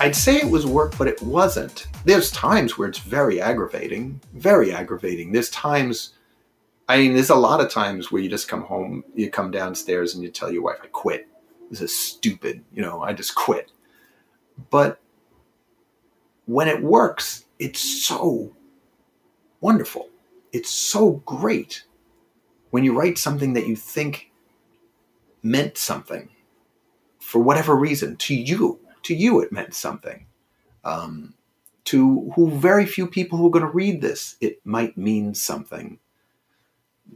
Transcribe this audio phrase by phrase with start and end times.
[0.00, 1.88] I'd say it was work, but it wasn't.
[2.04, 5.32] There's times where it's very aggravating, very aggravating.
[5.32, 6.12] There's times,
[6.88, 10.14] I mean, there's a lot of times where you just come home, you come downstairs
[10.14, 11.26] and you tell your wife, I quit.
[11.68, 12.62] This is stupid.
[12.72, 13.72] You know, I just quit.
[14.70, 15.00] But
[16.46, 18.54] when it works, it's so
[19.60, 20.08] wonderful.
[20.52, 21.82] It's so great
[22.70, 24.30] when you write something that you think
[25.42, 26.28] meant something
[27.18, 30.26] for whatever reason to you to you it meant something.
[30.84, 31.34] Um,
[31.84, 35.98] to who very few people who are going to read this it might mean something.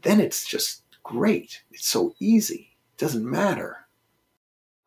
[0.03, 1.63] Then it's just great.
[1.71, 2.75] It's so easy.
[2.95, 3.77] It doesn't matter.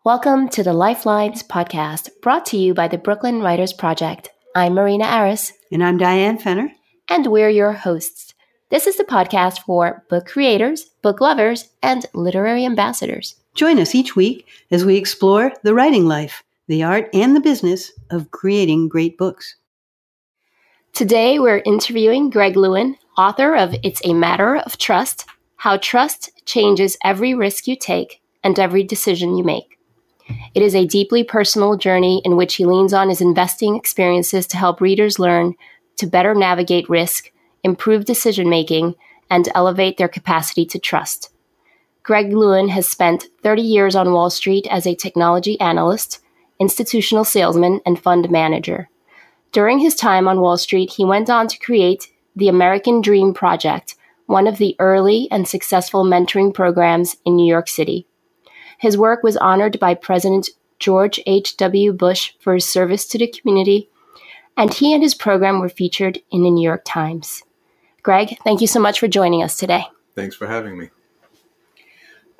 [0.03, 4.31] Welcome to the lifelines podcast brought to you by the brooklyn writers project.
[4.55, 5.53] I'm marina aris.
[5.71, 6.71] And i'm diane fenner.
[7.07, 8.33] And we're your hosts.
[8.71, 13.35] This is the podcast for book creators book lovers and literary ambassadors.
[13.53, 17.91] Join us each week as we explore the writing life the art and the business
[18.09, 19.55] of creating great books.
[20.93, 25.25] Today, we're interviewing Greg Lewin, author of It's a Matter of Trust
[25.57, 29.77] How Trust Changes Every Risk You Take and Every Decision You Make.
[30.55, 34.57] It is a deeply personal journey in which he leans on his investing experiences to
[34.57, 35.53] help readers learn
[35.97, 37.31] to better navigate risk,
[37.63, 38.95] improve decision making,
[39.29, 41.29] and elevate their capacity to trust.
[42.01, 46.21] Greg Lewin has spent 30 years on Wall Street as a technology analyst
[46.59, 48.89] institutional salesman, and fund manager.
[49.51, 53.95] During his time on Wall Street, he went on to create the American Dream Project,
[54.25, 58.07] one of the early and successful mentoring programs in New York City.
[58.77, 61.93] His work was honored by President George H.W.
[61.93, 63.89] Bush for his service to the community,
[64.57, 67.43] and he and his program were featured in the New York Times.
[68.03, 69.85] Greg, thank you so much for joining us today.
[70.15, 70.89] Thanks for having me.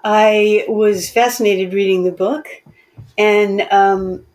[0.04, 2.48] I was fascinated reading the book.
[3.18, 4.26] And um,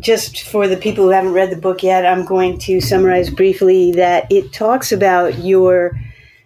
[0.00, 3.92] just for the people who haven't read the book yet, I'm going to summarize briefly
[3.92, 5.98] that it talks about your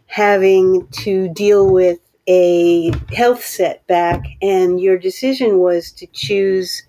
[0.06, 1.98] having to deal with
[2.28, 6.82] a health setback, and your decision was to choose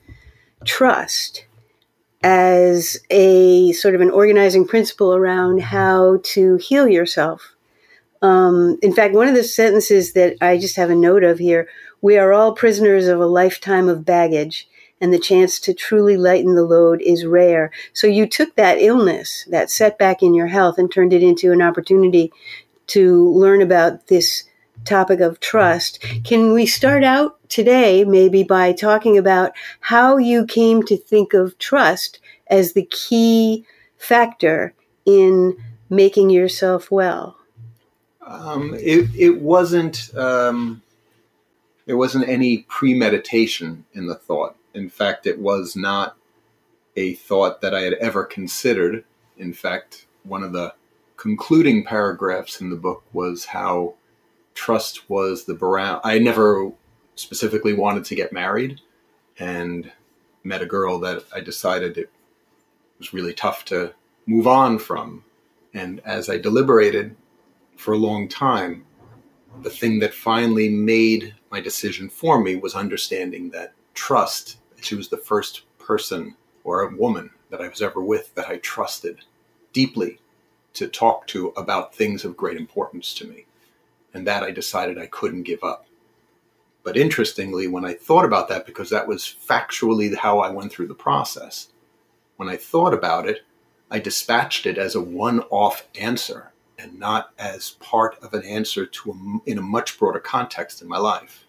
[0.66, 1.46] trust
[2.24, 7.56] as a sort of an organizing principle around how to heal yourself.
[8.22, 11.68] Um, in fact, one of the sentences that I just have a note of here
[12.04, 14.68] we are all prisoners of a lifetime of baggage
[15.00, 17.72] and the chance to truly lighten the load is rare.
[17.94, 21.62] So you took that illness, that setback in your health, and turned it into an
[21.62, 22.32] opportunity
[22.88, 24.44] to learn about this
[24.84, 26.06] topic of trust.
[26.26, 31.58] Can we start out today maybe by talking about how you came to think of
[31.58, 33.66] trust as the key
[33.98, 34.74] factor
[35.06, 35.56] in
[35.90, 37.38] making yourself well?
[38.28, 40.83] Um, it, it wasn't um,
[41.86, 44.56] there wasn't any premeditation in the thought.
[44.74, 46.16] In fact, it was not
[46.96, 49.04] a thought that I had ever considered.
[49.38, 50.74] In fact, one of the
[51.18, 53.96] concluding paragraphs in the book was how
[54.54, 56.02] trust was the barometer.
[56.04, 56.72] I never
[57.16, 58.82] specifically wanted to get married
[59.40, 59.92] and
[60.44, 62.10] met a girl that I decided it
[62.98, 63.94] was really tough to
[64.26, 65.24] move on from.
[65.74, 67.16] And as I deliberated
[67.76, 68.86] for a long time,
[69.62, 75.10] the thing that finally made my decision for me was understanding that trust she was
[75.10, 79.24] the first person or a woman that I was ever with that I trusted
[79.72, 80.20] deeply
[80.74, 83.46] to talk to about things of great importance to me.
[84.14, 85.88] And that I decided I couldn't give up.
[86.84, 90.88] But interestingly, when I thought about that, because that was factually how I went through
[90.88, 91.70] the process,
[92.38, 93.42] when I thought about it,
[93.90, 98.86] I dispatched it as a one off answer and not as part of an answer
[98.86, 101.46] to a, in a much broader context in my life.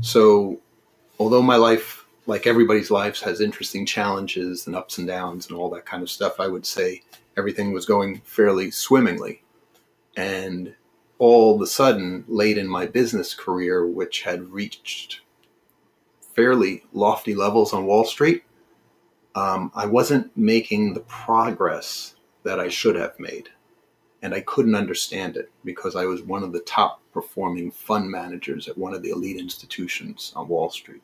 [0.00, 0.60] So,
[1.18, 5.70] although my life like everybody's lives has interesting challenges and ups and downs and all
[5.70, 7.02] that kind of stuff, I would say
[7.36, 9.42] everything was going fairly swimmingly.
[10.16, 10.74] And
[11.18, 15.20] all of a sudden, late in my business career, which had reached
[16.34, 18.44] fairly lofty levels on Wall Street,
[19.34, 23.48] um, I wasn't making the progress that I should have made.
[24.22, 28.68] And I couldn't understand it because I was one of the top performing fund managers
[28.68, 31.02] at one of the elite institutions on Wall Street.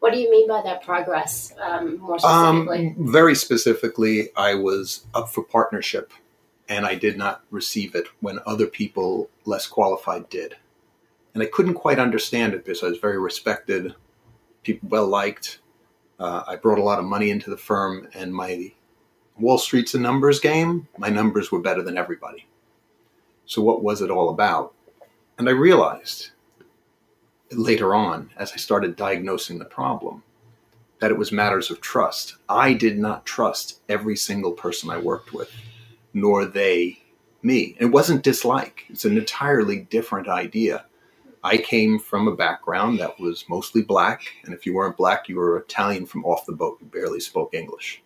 [0.00, 2.94] What do you mean by that progress, um, more um, specifically?
[2.96, 6.12] Um, very specifically, I was up for partnership
[6.68, 10.56] and I did not receive it when other people less qualified did.
[11.34, 13.94] And I couldn't quite understand it because I was very respected,
[14.62, 15.60] people well liked.
[16.18, 18.72] Uh, I brought a lot of money into the firm, and my
[19.38, 20.88] Wall Street's a numbers game.
[20.98, 22.46] My numbers were better than everybody.
[23.46, 24.74] So, what was it all about?
[25.38, 26.30] And I realized
[27.52, 30.22] later on as I started diagnosing the problem
[31.00, 32.36] that it was matters of trust.
[32.48, 35.50] I did not trust every single person I worked with,
[36.12, 36.98] nor they
[37.42, 37.76] me.
[37.78, 40.84] It wasn't dislike, it's an entirely different idea.
[41.44, 45.36] I came from a background that was mostly black, and if you weren't black, you
[45.36, 46.78] were Italian from off the boat.
[46.80, 48.02] You barely spoke English.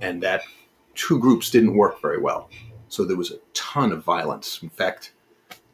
[0.00, 0.42] And that
[0.94, 2.48] two groups didn't work very well.
[2.88, 4.60] So there was a ton of violence.
[4.62, 5.12] In fact,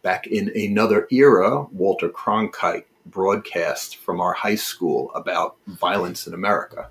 [0.03, 6.89] back in another era, Walter Cronkite broadcast from our high school about violence in America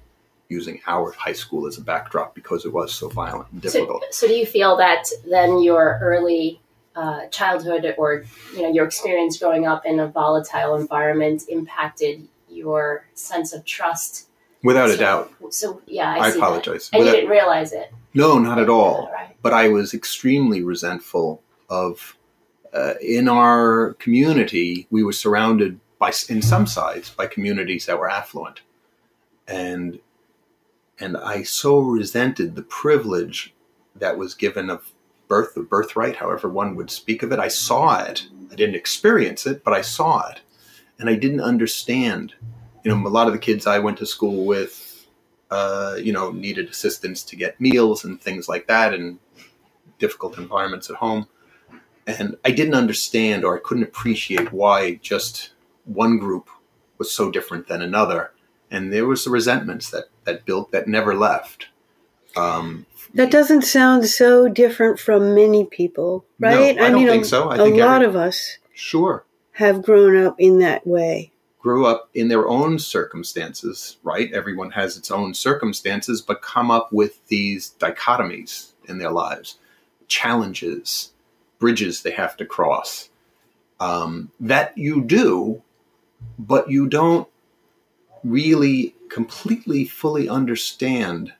[0.49, 4.03] using our high school as a backdrop because it was so violent and difficult.
[4.11, 6.61] So, so do you feel that then your early
[6.95, 8.23] uh, childhood or
[8.53, 14.29] you know your experience growing up in a volatile environment impacted your sense of trust?
[14.65, 15.33] Without so, a doubt.
[15.51, 16.89] So yeah, I, I apologize.
[16.91, 17.93] And Without, you didn't realize it.
[18.13, 19.09] No, not at all.
[19.13, 19.35] Right.
[19.41, 22.17] But I was extremely resentful of.
[22.73, 28.09] Uh, in our community, we were surrounded by, in some sides, by communities that were
[28.09, 28.59] affluent,
[29.47, 29.97] and
[30.99, 33.53] and I so resented the privilege
[33.95, 34.91] that was given of
[35.29, 37.39] birth, the birthright, however one would speak of it.
[37.39, 38.27] I saw it.
[38.51, 40.41] I didn't experience it, but I saw it,
[40.99, 42.33] and I didn't understand.
[42.85, 45.05] You know, a lot of the kids I went to school with,
[45.51, 49.19] uh, you know, needed assistance to get meals and things like that, and
[49.99, 51.27] difficult environments at home.
[52.07, 55.51] And I didn't understand or I couldn't appreciate why just
[55.85, 56.49] one group
[56.97, 58.31] was so different than another.
[58.69, 61.67] And there was the resentments that, that built that never left.
[62.35, 66.75] Um, that doesn't sound so different from many people, right?
[66.75, 67.49] No, I, I don't think a, so.
[67.49, 69.23] I a lot every, of us sure
[69.53, 71.31] have grown up in that way.
[71.65, 74.31] Grew up in their own circumstances, right?
[74.31, 79.57] Everyone has its own circumstances, but come up with these dichotomies in their lives,
[80.07, 81.11] challenges,
[81.57, 83.09] bridges they have to cross.
[83.79, 85.63] Um, that you do,
[86.37, 87.27] but you don't
[88.23, 91.33] really completely fully understand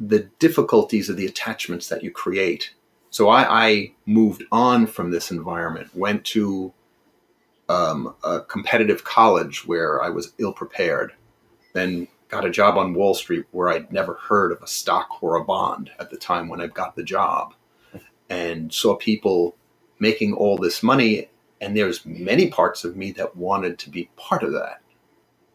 [0.00, 2.74] the difficulties of the attachments that you create.
[3.10, 6.72] So I, I moved on from this environment, went to
[7.68, 11.14] um, a competitive college where I was ill prepared,
[11.72, 15.36] then got a job on Wall Street where I'd never heard of a stock or
[15.36, 17.54] a bond at the time when I got the job,
[18.28, 19.56] and saw people
[19.98, 21.28] making all this money.
[21.60, 24.82] And there's many parts of me that wanted to be part of that.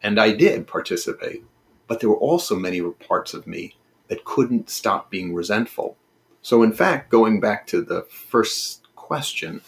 [0.02, 1.44] And I did participate.
[1.86, 3.76] But there were also many parts of me
[4.08, 5.96] that couldn't stop being resentful.
[6.42, 9.60] So, in fact, going back to the first question,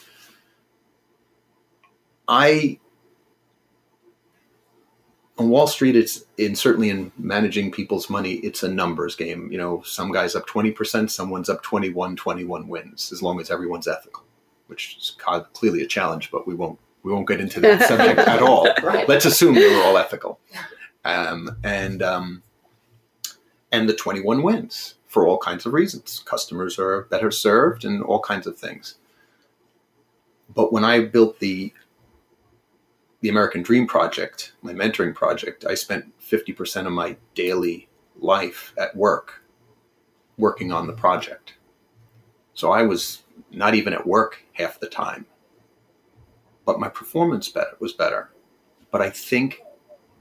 [2.33, 2.79] I
[5.37, 9.53] on Wall Street, it's in certainly in managing people's money, it's a numbers game.
[9.53, 13.87] You know, some guys up 20%, someone's up 21, 21 wins, as long as everyone's
[13.87, 14.25] ethical,
[14.69, 15.17] which is
[15.53, 18.67] clearly a challenge, but we won't we won't get into that subject at all.
[18.83, 19.07] Right.
[19.07, 20.39] Let's assume they were all ethical.
[21.05, 22.43] Um, and um,
[23.73, 26.23] and the 21 wins for all kinds of reasons.
[26.25, 28.95] Customers are better served and all kinds of things.
[30.55, 31.73] But when I built the
[33.23, 37.89] the American Dream Project, my mentoring project, I spent 50% of my daily
[38.19, 39.45] life at work
[40.37, 41.55] working on the project.
[42.53, 45.27] So I was not even at work half the time.
[46.65, 48.31] But my performance better, was better.
[48.91, 49.63] But I think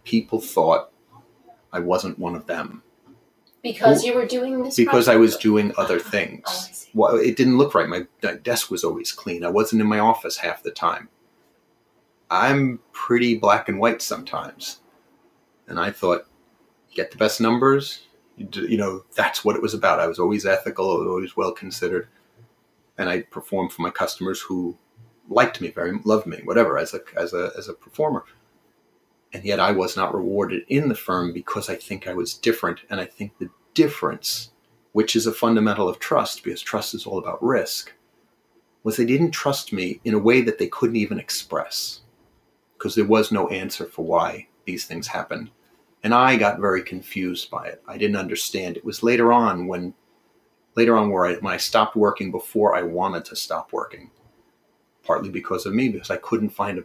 [0.03, 0.91] people thought
[1.73, 2.83] I wasn't one of them.
[3.63, 4.75] Because you were doing this?
[4.75, 5.15] Because project?
[5.15, 6.43] I was doing other ah, ah, things.
[6.47, 7.89] Oh, Well, it didn't look right.
[7.89, 8.05] My
[8.43, 9.43] desk was always clean.
[9.43, 11.09] I wasn't in my office half the time.
[12.31, 14.79] I'm pretty black and white sometimes.
[15.67, 16.27] And I thought,
[16.89, 18.07] you get the best numbers.
[18.37, 19.99] You, do, you know, that's what it was about.
[19.99, 22.07] I was always ethical, always well considered.
[22.97, 24.77] And I performed for my customers who
[25.27, 28.23] liked me very, loved me, whatever, as a, as a, as a performer.
[29.33, 32.79] And yet I was not rewarded in the firm because I think I was different.
[32.89, 34.51] And I think the difference,
[34.93, 37.93] which is a fundamental of trust, because trust is all about risk,
[38.83, 42.00] was they didn't trust me in a way that they couldn't even express
[42.81, 45.51] because there was no answer for why these things happened.
[46.03, 47.83] And I got very confused by it.
[47.87, 48.75] I didn't understand.
[48.75, 49.93] It was later on when,
[50.75, 54.09] later on where I, when I stopped working before I wanted to stop working,
[55.03, 56.83] partly because of me, because I couldn't find a,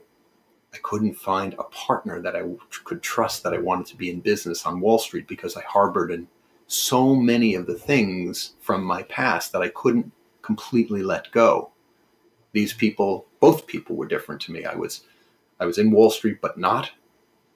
[0.74, 2.42] I couldn't find a partner that I
[2.84, 6.10] could trust that I wanted to be in business on Wall Street because I harbored
[6.10, 6.28] in
[6.66, 10.12] so many of the things from my past that I couldn't
[10.42, 11.70] completely let go.
[12.52, 14.66] These people, both people were different to me.
[14.66, 15.04] I was
[15.60, 16.90] I was in Wall Street, but not.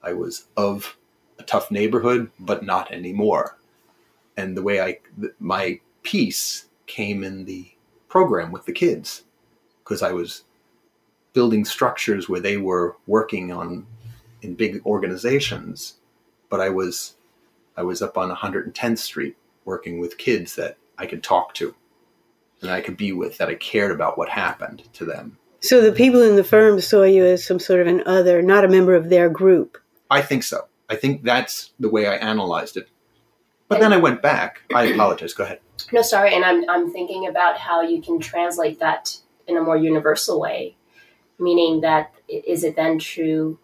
[0.03, 0.97] I was of
[1.39, 3.59] a tough neighborhood, but not anymore.
[4.37, 4.99] And the way I,
[5.39, 7.71] my piece came in the
[8.09, 9.25] program with the kids
[9.85, 10.45] because I was
[11.33, 13.87] building structures where they were working on
[14.43, 16.01] in big organizations
[16.51, 17.15] but I was
[17.77, 21.75] I was up on 110th Street working with kids that I could talk to
[22.61, 25.39] and I could be with that I cared about what happened to them.
[25.61, 28.65] So the people in the firm saw you as some sort of an other, not
[28.65, 29.79] a member of their group.
[30.11, 30.67] I think so.
[30.89, 32.89] I think that's the way I analyzed it.
[33.69, 34.63] But then I went back.
[34.75, 35.33] I apologize.
[35.33, 35.61] Go ahead.
[35.93, 39.77] No, sorry, and I'm I'm thinking about how you can translate that in a more
[39.77, 40.77] universal way,
[41.39, 43.59] meaning that is it then true,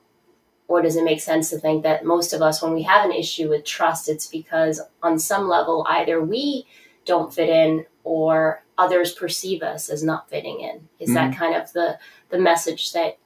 [0.68, 3.12] or does it make sense to think that most of us, when we have an
[3.12, 6.66] issue with trust, it's because on some level either we
[7.04, 10.88] don't fit in or others perceive us as not fitting in.
[10.98, 11.38] Is that mm-hmm.
[11.38, 11.98] kind of the
[12.30, 13.18] the message that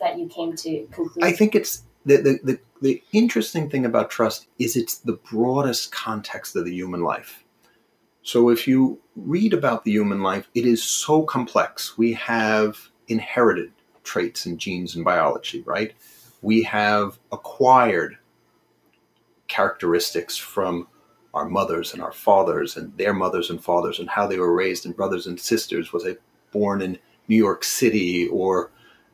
[0.00, 1.24] that you came to conclude?
[1.24, 5.92] I think it's the, the, the, the interesting thing about trust is it's the broadest
[5.92, 7.44] context of the human life.
[8.22, 11.96] So if you read about the human life, it is so complex.
[11.98, 12.78] We have
[13.08, 15.92] inherited traits and genes and biology, right?
[16.42, 18.16] We have acquired
[19.48, 20.86] characteristics from
[21.34, 24.84] our mothers and our fathers and their mothers and fathers and how they were raised
[24.84, 25.92] and brothers and sisters.
[25.92, 26.16] Was I
[26.52, 28.70] born in New York City or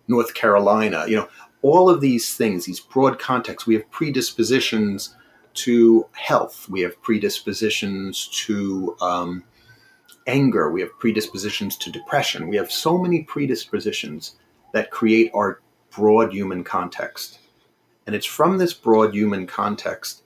[0.08, 1.04] North Carolina?
[1.06, 1.28] You know,
[1.62, 5.14] all of these things, these broad contexts, we have predispositions
[5.54, 9.42] to health, we have predispositions to um,
[10.26, 12.48] anger, we have predispositions to depression.
[12.48, 14.36] We have so many predispositions
[14.72, 17.38] that create our broad human context.
[18.06, 20.22] And it's from this broad human context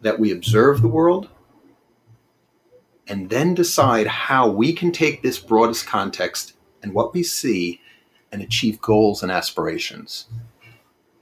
[0.00, 1.28] that we observe the world
[3.06, 6.52] and then decide how we can take this broadest context
[6.82, 7.80] and what we see
[8.30, 10.26] and achieve goals and aspirations.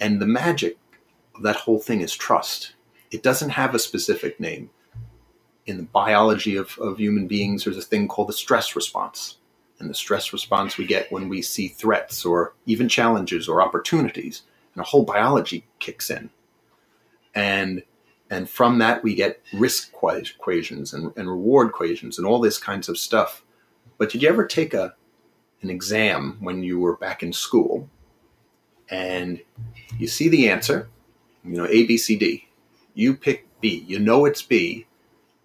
[0.01, 0.79] And the magic
[1.35, 2.75] of that whole thing is trust.
[3.11, 4.71] It doesn't have a specific name.
[5.65, 9.39] In the biology of, of human beings, there's a thing called the stress response.
[9.79, 14.43] And the stress response we get when we see threats or even challenges or opportunities,
[14.75, 16.31] and a whole biology kicks in.
[17.35, 17.83] And
[18.31, 22.59] and from that we get risk qua- equations and, and reward equations and all this
[22.59, 23.45] kinds of stuff.
[23.99, 24.95] But did you ever take a
[25.63, 27.89] an exam when you were back in school
[28.89, 29.41] and
[29.99, 30.89] you see the answer,
[31.45, 32.49] you know, A, B, C, D.
[32.95, 33.85] You pick B.
[33.87, 34.87] You know it's B,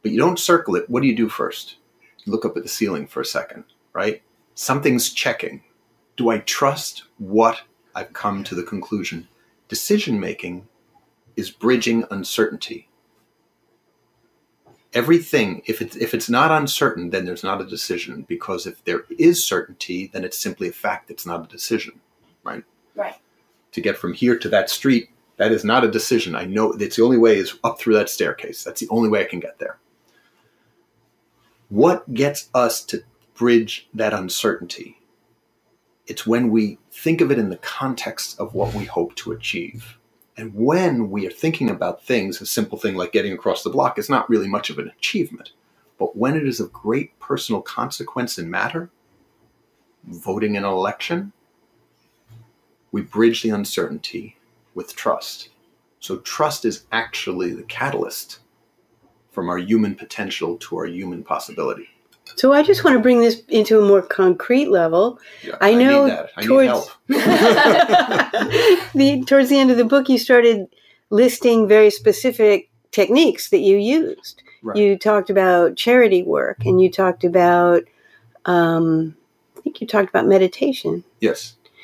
[0.02, 0.90] but you don't circle it.
[0.90, 1.78] What do you do first?
[2.24, 4.22] You look up at the ceiling for a second, right?
[4.54, 5.64] Something's checking.
[6.18, 7.62] Do I trust what
[7.96, 9.28] I've come to the conclusion?
[9.68, 10.68] Decision making
[11.42, 12.88] is bridging uncertainty.
[14.94, 18.26] Everything, if it's if it's not uncertain, then there's not a decision.
[18.28, 21.10] Because if there is certainty, then it's simply a fact.
[21.10, 22.00] It's not a decision,
[22.44, 22.64] right?
[22.96, 23.16] right.
[23.72, 26.36] To get from here to that street, that is not a decision.
[26.36, 28.64] I know it's the only way is up through that staircase.
[28.64, 29.80] That's the only way I can get there.
[31.70, 35.00] What gets us to bridge that uncertainty?
[36.06, 39.98] It's when we think of it in the context of what we hope to achieve.
[40.38, 44.00] And when we are thinking about things, a simple thing like getting across the block
[44.00, 45.52] is not really much of an achievement.
[46.00, 48.90] But when it is of great personal consequence and matter,
[50.04, 51.34] voting in an election,
[52.92, 54.38] we bridge the uncertainty
[54.74, 55.50] with trust.
[56.00, 58.40] So, trust is actually the catalyst
[59.30, 61.91] from our human potential to our human possibility.
[62.36, 65.20] So I just want to bring this into a more concrete level.
[65.44, 66.30] Yeah, I know that.
[66.38, 66.90] I towards-
[68.96, 70.68] the, towards the end of the book, you started
[71.10, 74.44] listing very specific techniques that you used.
[74.64, 74.78] Right.
[74.78, 77.84] You talked about charity work, and you talked about,
[78.46, 79.16] um,
[79.58, 81.04] I think you talked about meditation.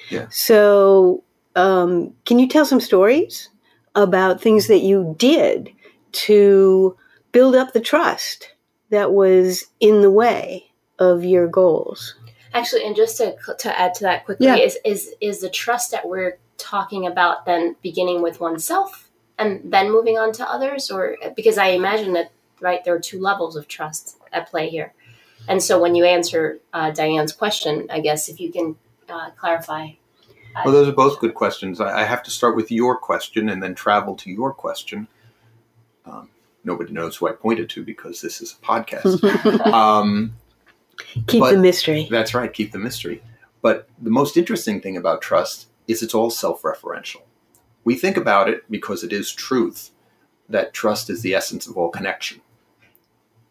[0.09, 0.35] yes.
[0.35, 1.23] So,
[1.55, 3.49] um, can you tell some stories
[3.95, 5.71] about things that you did
[6.11, 6.95] to
[7.31, 8.53] build up the trust
[8.89, 12.15] that was in the way of your goals?
[12.53, 14.55] Actually, and just to to add to that quickly, Yeah.
[14.55, 19.91] is is is the trust that we're talking about then beginning with oneself and then
[19.91, 23.67] moving on to others, or because I imagine that right there are two levels of
[23.67, 24.93] trust at play here,
[25.47, 28.75] and so when you answer uh, Diane's question, I guess if you can
[29.09, 29.89] uh, clarify.
[30.65, 31.79] Well, those are both good questions.
[31.79, 35.07] I I have to start with your question and then travel to your question.
[36.05, 36.29] Um,
[36.67, 39.65] nobody knows who I pointed to because this is a podcast.
[39.73, 40.35] um,
[41.27, 42.07] Keep the mystery.
[42.09, 43.23] That's right, keep the mystery.
[43.61, 47.21] But the most interesting thing about trust is it's all self referential.
[47.83, 49.91] We think about it because it is truth
[50.49, 52.41] that trust is the essence of all connection.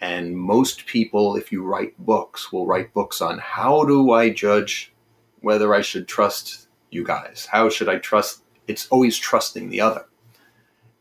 [0.00, 4.92] And most people, if you write books, will write books on how do I judge
[5.40, 7.49] whether I should trust you guys?
[7.50, 8.42] How should I trust?
[8.66, 10.04] It's always trusting the other.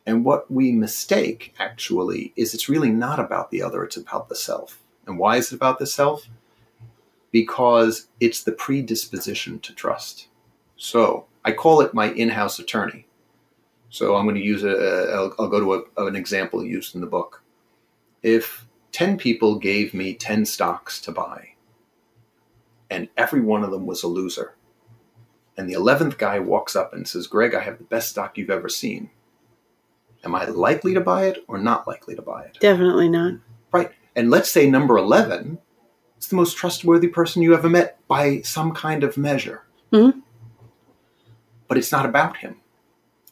[0.05, 4.35] And what we mistake, actually, is it's really not about the other, it's about the
[4.35, 4.79] self.
[5.07, 6.27] And why is it about the self?
[7.35, 10.29] because it's the predisposition to trust.
[10.77, 13.07] So I call it my in house attorney.
[13.89, 17.01] So I'm going to use a, I'll, I'll go to a, an example used in
[17.01, 17.43] the book.
[18.24, 21.55] If 10 people gave me 10 stocks to buy,
[22.89, 24.55] and every one of them was a loser,
[25.57, 28.50] and the 11th guy walks up and says, Greg, I have the best stock you've
[28.50, 29.09] ever seen.
[30.25, 32.58] Am I likely to buy it or not likely to buy it?
[32.60, 33.36] Definitely not.
[33.72, 33.91] Right.
[34.15, 35.60] And let's say number 11
[36.20, 39.63] is the most trustworthy person you ever met by some kind of measure.
[39.91, 40.22] Mhm.
[41.67, 42.58] But it's not about him.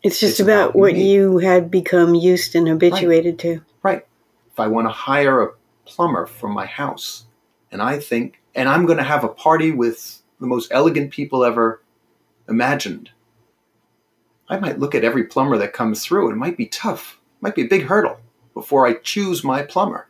[0.04, 1.12] It's just It's about, about what me.
[1.12, 3.62] you had become used and habituated to.
[3.82, 4.06] Right.
[4.52, 5.52] If I want to hire a
[5.86, 7.26] plumber for my house,
[7.72, 11.44] and I think, and I'm going to have a party with the most elegant people
[11.44, 11.82] ever
[12.48, 13.10] imagined,
[14.50, 16.32] I might look at every plumber that comes through.
[16.32, 18.20] It might be tough, might be a big hurdle
[18.54, 20.08] before I choose my plumber.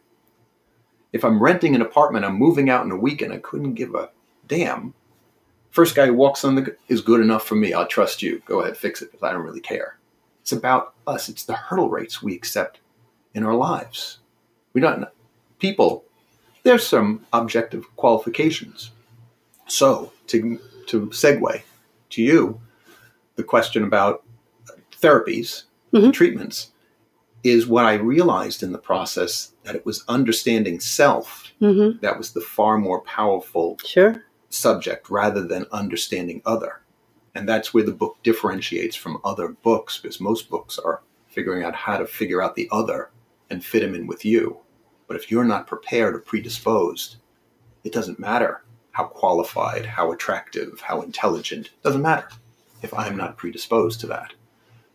[1.11, 3.93] If I'm renting an apartment, I'm moving out in a week, and I couldn't give
[3.93, 4.09] a
[4.47, 4.93] damn.
[5.69, 7.73] First guy who walks on the is good enough for me.
[7.73, 8.41] I'll trust you.
[8.45, 9.97] Go ahead, fix it because I don't really care.
[10.41, 11.29] It's about us.
[11.29, 12.79] It's the hurdle rates we accept
[13.33, 14.19] in our lives.
[14.73, 15.05] We don't
[15.59, 16.03] people.
[16.63, 18.91] There's some objective qualifications.
[19.67, 21.61] So to to segue
[22.09, 22.59] to you,
[23.35, 24.23] the question about
[25.01, 25.63] therapies,
[25.93, 26.13] Mhm.
[26.13, 26.71] treatments,
[27.43, 32.31] is what I realized in the process that it was understanding self hmm that was
[32.31, 34.23] the far more powerful Sure.
[34.49, 36.81] subject rather than understanding other.
[37.35, 41.75] And that's where the book differentiates from other books because most books are figuring out
[41.75, 43.09] how to figure out the other
[43.49, 44.57] and fit him in with you.
[45.07, 47.17] But if you're not prepared or predisposed,
[47.83, 52.27] it doesn't matter how qualified, how attractive, how intelligent, it doesn't matter
[52.83, 54.33] if I'm not predisposed to that.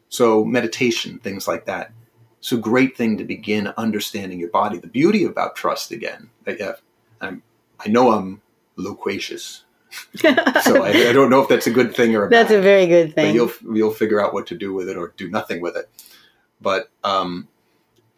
[0.09, 1.93] So meditation, things like that.
[2.39, 4.79] It's a great thing to begin understanding your body.
[4.79, 6.81] The beauty about trust again, have,
[7.21, 7.43] I'm,
[7.81, 8.41] I know I'm
[8.77, 9.65] loquacious,
[10.17, 12.87] so I, I don't know if that's a good thing or a That's a very
[12.87, 13.35] good but thing.
[13.35, 15.89] you'll you'll figure out what to do with it or do nothing with it.
[16.61, 17.49] But um,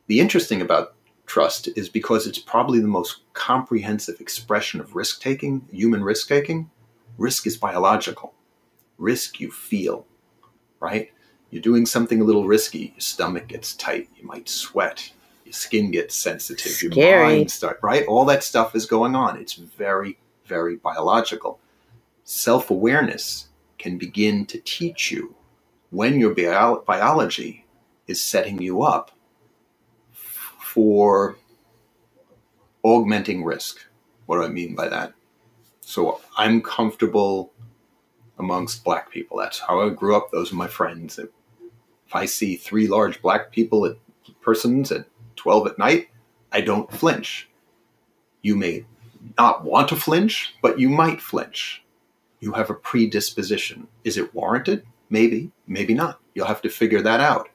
[0.09, 0.95] the interesting about
[1.27, 6.71] trust is because it's probably the most comprehensive expression of risk taking, human risk taking.
[7.19, 8.35] Risk is biological.
[9.01, 10.07] Risk you feel,
[10.81, 11.13] right?
[11.51, 12.93] You're doing something a little risky.
[12.95, 14.09] Your stomach gets tight.
[14.17, 15.13] You might sweat.
[15.45, 16.83] Your skin gets sensitive.
[16.83, 18.07] Your mind start right.
[18.07, 19.39] All that stuff is going on.
[19.39, 21.61] It's very, very biological.
[22.25, 25.37] Self awareness can begin to teach you
[25.91, 27.67] when your bio- biology
[28.07, 29.13] is setting you up
[30.13, 31.37] f- for
[32.85, 33.79] augmenting risk.
[34.27, 35.15] What do I mean by that?
[35.83, 37.53] So I'm comfortable
[38.41, 39.39] amongst black people.
[39.39, 40.33] That's how I grew up.
[40.33, 41.19] Those are my friends.
[41.19, 41.29] If
[42.13, 43.97] I see three large black people at
[44.41, 46.09] persons at 12 at night,
[46.51, 47.49] I don't flinch.
[48.43, 48.87] You may
[49.39, 51.85] not want to flinch, but you might flinch.
[52.41, 53.87] You have a predisposition.
[54.03, 54.85] Is it warranted?
[55.11, 56.19] Maybe, maybe not.
[56.35, 57.51] You'll have to figure that out.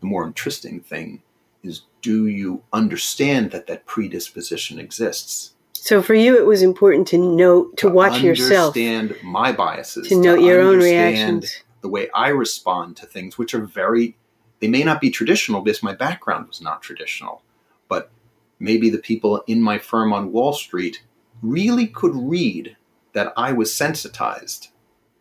[0.00, 1.22] The more interesting thing
[1.62, 5.54] is do you understand that that predisposition exists?
[5.82, 10.08] So for you, it was important to know to, watch yourself, to understand my biases,
[10.08, 11.62] to note your own reactions.
[11.80, 14.16] the way I respond to things, which are very,
[14.60, 17.42] they may not be traditional because my background was not traditional,
[17.88, 18.10] but
[18.58, 21.02] maybe the people in my firm on Wall Street
[21.42, 22.76] really could read
[23.14, 24.68] that I was sensitized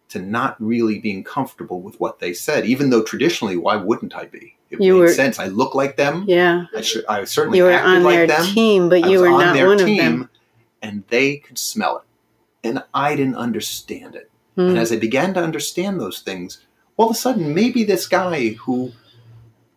[0.10, 4.26] to not really being comfortable with what they said, even though traditionally, why wouldn't I
[4.26, 4.56] be?
[4.72, 5.40] It You made were- sense.
[5.40, 6.26] I look like them.
[6.28, 9.20] Yeah, I, should, I certainly you were on like their them team, but I you
[9.20, 10.30] were on not their one of them.
[10.82, 14.30] And they could smell it, and I didn't understand it.
[14.56, 14.70] Hmm.
[14.70, 16.66] And as I began to understand those things,
[16.98, 18.92] all of a sudden, maybe this guy who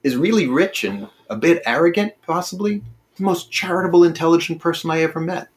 [0.03, 2.83] is really rich and a bit arrogant, possibly
[3.17, 5.49] the most charitable, intelligent person I ever met,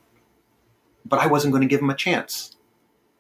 [1.06, 2.56] but I wasn't going to give him a chance.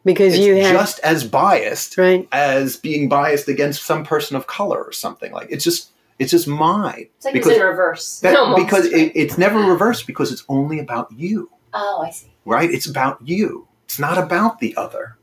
[0.03, 2.27] because It's you had just as biased right.
[2.31, 5.47] as being biased against some person of color or something like.
[5.49, 7.07] It's just, it's just mine.
[7.17, 8.19] It's like Because it's in reverse.
[8.19, 9.07] That, almost, because right?
[9.07, 12.31] it, it's never reversed because it's only about you oh, I see.
[12.45, 12.69] right?
[12.71, 13.67] It's about you.
[13.85, 15.17] It's not about the other.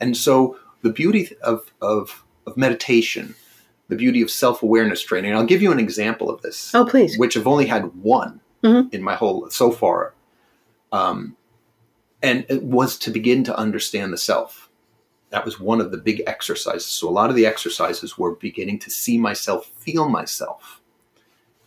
[0.00, 3.34] And so the beauty of of, of meditation,
[3.88, 5.30] the beauty of self awareness training.
[5.32, 7.18] And I'll give you an example of this, Oh, please.
[7.18, 8.92] which I've only had one Mhm.
[8.94, 10.14] in my whole so far,
[10.92, 11.36] um,
[12.22, 14.70] and it was to begin to understand the self.
[15.30, 16.86] That was one of the big exercises.
[16.86, 20.80] So a lot of the exercises were beginning to see myself, feel myself.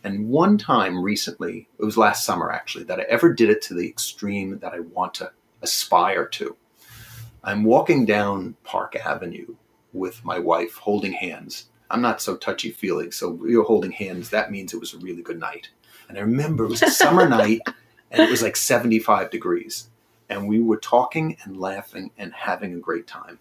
[0.08, 3.74] And one time recently, it was last summer actually, that I ever did it to
[3.74, 6.56] the extreme that I want to aspire to.
[7.44, 9.56] I'm walking down Park Avenue
[9.92, 11.66] with my wife holding hands.
[11.90, 14.30] I'm not so touchy feely, so we were holding hands.
[14.30, 15.68] That means it was a really good night.
[16.08, 17.60] And I remember it was a summer night
[18.10, 19.90] and it was like 75 degrees.
[20.30, 23.40] And we were talking and laughing and having a great time.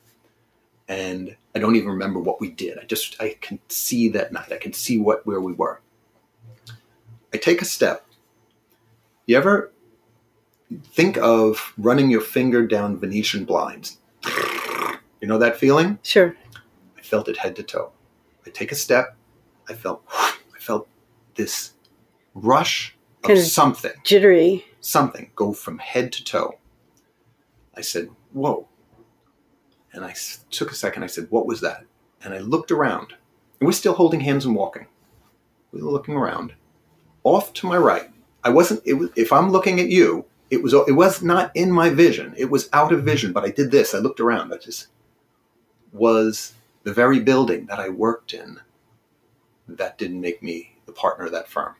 [0.89, 2.77] and I don't even remember what we did.
[2.77, 4.51] I just I can see that night.
[4.51, 5.79] I can see what where we were.
[7.33, 8.05] I take a step.
[9.25, 9.71] You ever
[10.93, 13.97] think of running your finger down Venetian blinds?
[15.21, 15.99] You know that feeling?
[16.03, 16.35] Sure.
[16.97, 17.91] I felt it head to toe.
[18.45, 19.15] I take a step.
[19.69, 20.87] I felt I felt
[21.35, 21.73] this
[22.33, 24.65] rush of Kind of something, Jittery.
[24.79, 26.57] something go from head to toe.
[27.75, 28.67] I said, "Whoa!"
[29.91, 30.13] And I
[30.49, 31.03] took a second.
[31.03, 31.83] I said, "What was that?"
[32.23, 33.13] And I looked around,
[33.59, 34.87] and we're still holding hands and walking.
[35.71, 36.53] We were looking around.
[37.27, 38.09] Off to my right,
[38.41, 38.81] I wasn't.
[38.85, 40.73] Was, if I'm looking at you, it was.
[40.73, 42.33] It was not in my vision.
[42.37, 43.33] It was out of vision.
[43.33, 43.93] But I did this.
[43.93, 44.53] I looked around.
[44.53, 44.87] I just
[45.91, 48.61] was the very building that I worked in.
[49.67, 51.75] That didn't make me the partner of that firm,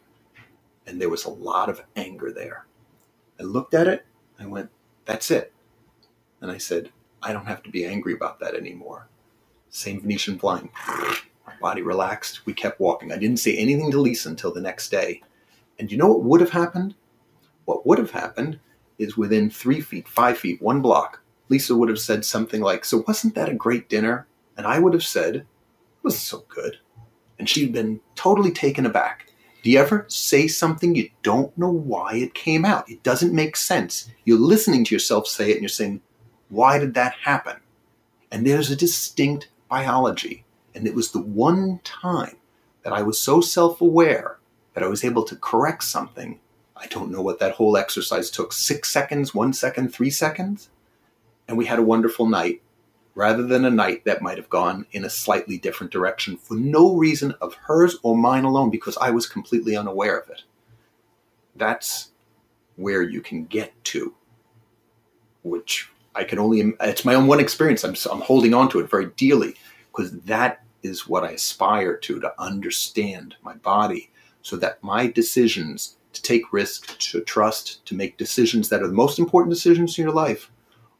[0.85, 2.65] and there was a lot of anger there.
[3.39, 4.05] I looked at it.
[4.37, 4.69] I went,
[5.05, 5.53] "That's it."
[6.41, 6.91] And I said,
[7.23, 9.07] "I don't have to be angry about that anymore."
[9.69, 10.69] Same Venetian blind.
[11.45, 12.45] My body relaxed.
[12.45, 13.13] We kept walking.
[13.13, 15.21] I didn't say anything to Lisa until the next day.
[15.79, 16.95] And you know what would have happened?
[17.65, 18.59] What would have happened
[18.97, 23.03] is within three feet, five feet, one block, Lisa would have said something like, So
[23.07, 24.27] wasn't that a great dinner?
[24.57, 25.45] And I would have said, It
[26.03, 26.77] was so good.
[27.39, 29.31] And she'd been totally taken aback.
[29.63, 32.89] Do you ever say something you don't know why it came out?
[32.89, 34.09] It doesn't make sense.
[34.25, 36.01] You're listening to yourself say it and you're saying,
[36.49, 37.57] Why did that happen?
[38.31, 40.45] And there's a distinct biology.
[40.75, 42.37] And it was the one time
[42.83, 44.36] that I was so self aware
[44.77, 46.39] that I was able to correct something.
[46.75, 50.69] I don't know what that whole exercise took six seconds, one second, three seconds.
[51.47, 52.61] And we had a wonderful night
[53.15, 56.93] rather than a night that might have gone in a slightly different direction for no
[56.93, 60.43] reason of hers or mine alone because I was completely unaware of it.
[61.55, 62.11] That's
[62.75, 64.13] where you can get to,
[65.41, 67.83] which I can only, it's my own one experience.
[67.83, 69.55] I'm, I'm holding on to it very dearly
[69.87, 74.11] because that is what I aspire to, to understand my body
[74.47, 78.93] so that my decisions to take risk, to trust, to make decisions that are the
[78.93, 80.49] most important decisions in your life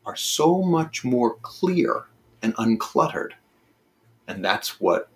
[0.06, 2.08] are so much more clear
[2.42, 3.32] and uncluttered.
[4.28, 5.08] And that's what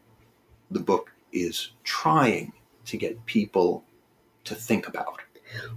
[0.71, 2.53] the book is trying
[2.85, 3.83] to get people
[4.45, 5.19] to think about.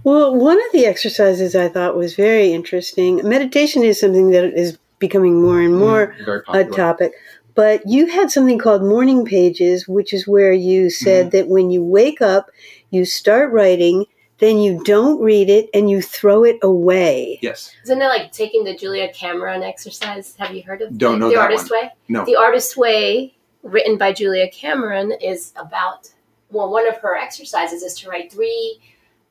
[0.05, 3.17] Well, one of the exercises I thought was very interesting.
[3.27, 7.11] Meditation is something that is becoming more and more Mm, a topic.
[7.55, 11.37] But you had something called morning pages, which is where you said mm-hmm.
[11.37, 12.51] that when you wake up,
[12.89, 14.05] you start writing,
[14.39, 17.39] then you don't read it and you throw it away.
[17.41, 17.73] Yes.
[17.83, 20.35] Isn't it like taking the Julia Cameron exercise?
[20.37, 21.91] Have you heard of Don't the, know the that Artist Way?
[22.09, 22.25] No.
[22.25, 26.09] The Artist Way, written by Julia Cameron, is about
[26.51, 28.79] well, one of her exercises is to write three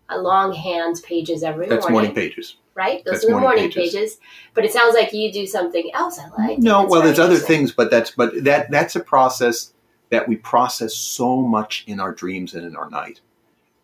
[0.09, 2.57] uh, longhand pages every That's morning, morning pages.
[2.75, 3.05] right?
[3.05, 3.95] Those that's are the morning morning pages.
[3.95, 4.19] pages.
[4.55, 6.19] But it sounds like you do something else.
[6.19, 6.59] I like.
[6.59, 9.73] No, well, there's other things, but that's but that that's a process
[10.11, 13.21] that we process so much in our dreams and in our night,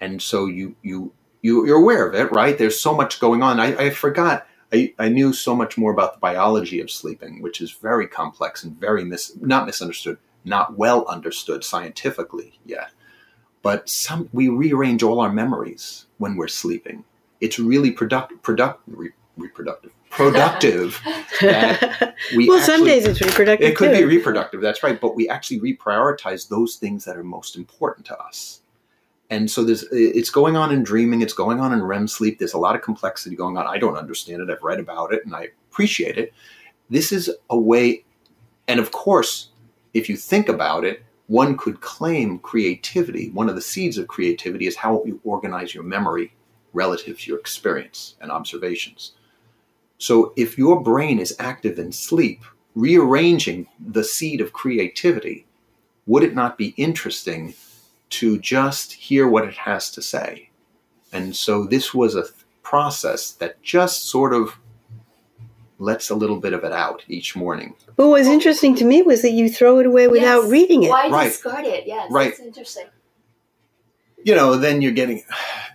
[0.00, 2.56] and so you you you you're aware of it, right?
[2.56, 3.61] There's so much going on.
[3.61, 4.46] I, I forgot.
[4.72, 8.62] I, I knew so much more about the biology of sleeping, which is very complex
[8.62, 12.92] and very mis not misunderstood, not well understood scientifically yet.
[13.62, 17.04] But some we rearrange all our memories when we're sleeping.
[17.40, 21.00] It's really product product re, reproductive productive
[21.40, 23.68] that we well, some days it's reproductive.
[23.68, 23.98] it could too.
[23.98, 28.18] be reproductive, that's right, but we actually reprioritize those things that are most important to
[28.18, 28.61] us.
[29.30, 32.38] And so there's it's going on in dreaming, it's going on in REM sleep.
[32.38, 33.66] There's a lot of complexity going on.
[33.66, 34.50] I don't understand it.
[34.50, 36.35] I've read about it and I appreciate it.
[36.90, 38.04] This is a way
[38.66, 39.50] and of course,
[39.94, 43.31] if you think about it, one could claim creativity.
[43.31, 46.35] One of the seeds of creativity is how you organize your memory
[46.73, 49.12] relative to your experience and observations.
[49.99, 52.43] So if your brain is active in sleep,
[52.75, 55.47] rearranging the seed of creativity,
[56.05, 57.55] would it not be interesting
[58.19, 60.51] to just hear what it has to say?
[61.12, 64.59] And so this was a th- process that just sort of
[65.81, 67.75] lets a little bit of it out each morning.
[67.97, 70.51] But what was interesting to me was that you throw it away without Yes.
[70.51, 70.90] reading it.
[70.90, 71.29] Why Right.
[71.29, 71.87] discard it?
[71.87, 72.31] Yes, Right.
[72.31, 72.87] that's interesting.
[74.23, 75.23] you know, then you're getting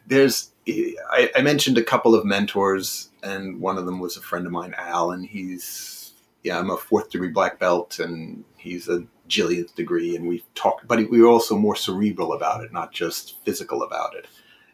[0.07, 4.45] there's I, I mentioned a couple of mentors, and one of them was a friend
[4.45, 6.13] of mine, Al, and he's
[6.43, 10.87] yeah, I'm a fourth degree black belt, and he's a jillionth degree, and we talked,
[10.87, 14.27] but we were also more cerebral about it, not just physical about it,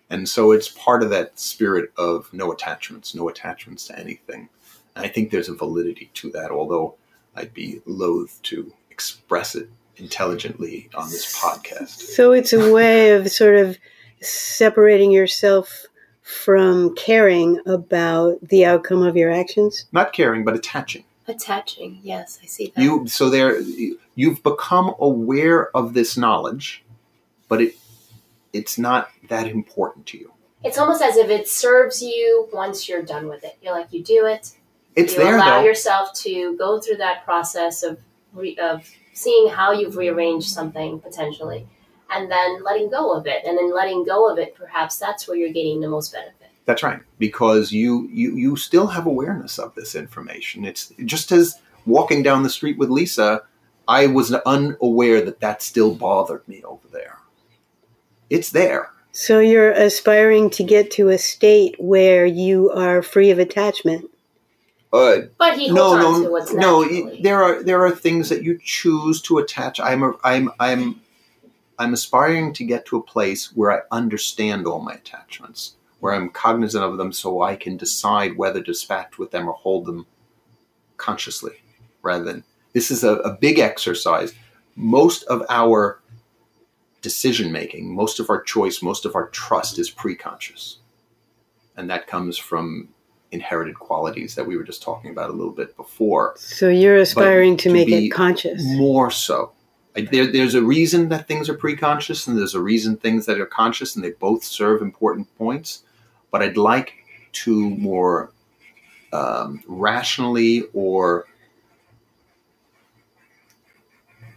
[0.10, 4.50] and so it's part of that spirit of no attachments, no attachments to anything.
[4.96, 6.96] And I think there's a validity to that, although
[7.36, 12.00] I'd be loath to express it intelligently on this podcast.
[12.00, 13.78] So it's a way of sort of
[14.22, 15.86] separating yourself
[16.22, 19.86] from caring about the outcome of your actions.
[19.92, 22.82] not caring but attaching Attaching, yes, I see that.
[22.82, 23.62] You so there
[24.16, 26.84] you've become aware of this knowledge,
[27.48, 27.76] but it
[28.54, 30.32] it's not that important to you.
[30.64, 33.56] it's almost as if it serves you once you're done with it.
[33.62, 34.52] You're like, you do it,
[34.96, 35.66] It's you there allow though.
[35.66, 38.00] yourself to go through that process of
[38.34, 41.68] re- of seeing how you've rearranged something potentially,
[42.10, 43.44] and then letting go of it.
[43.46, 46.36] And then letting go of it, perhaps that's where you're gaining the most benefit.
[46.66, 50.66] That's right, because you you you still have awareness of this information.
[50.66, 53.44] It's just as walking down the street with Lisa,
[53.88, 57.18] I was unaware that that still bothered me over there.
[58.30, 58.90] It's there.
[59.12, 64.10] So you're aspiring to get to a state where you are free of attachment.
[64.94, 66.82] Uh, But he no, no, no.
[66.82, 67.22] naturally.
[67.22, 69.80] There are there are things that you choose to attach.
[69.80, 71.02] I'm a, I'm I'm
[71.80, 76.30] I'm aspiring to get to a place where I understand all my attachments, where I'm
[76.30, 80.06] cognizant of them, so I can decide whether to dispatch with them or hold them
[80.98, 81.64] consciously,
[82.02, 84.34] rather than this is a, a big exercise.
[84.76, 86.02] Most of our
[87.02, 90.78] decision making, most of our choice, most of our trust is preconscious,
[91.78, 92.90] and that comes from
[93.32, 96.34] inherited qualities that we were just talking about a little bit before.
[96.38, 98.62] So you're aspiring to to make it conscious.
[98.64, 99.52] More so.
[99.96, 103.40] I, there, there's a reason that things are pre-conscious and there's a reason things that
[103.40, 105.84] are conscious, and they both serve important points.
[106.30, 106.94] But I'd like
[107.34, 108.32] to more
[109.12, 111.26] um, rationally or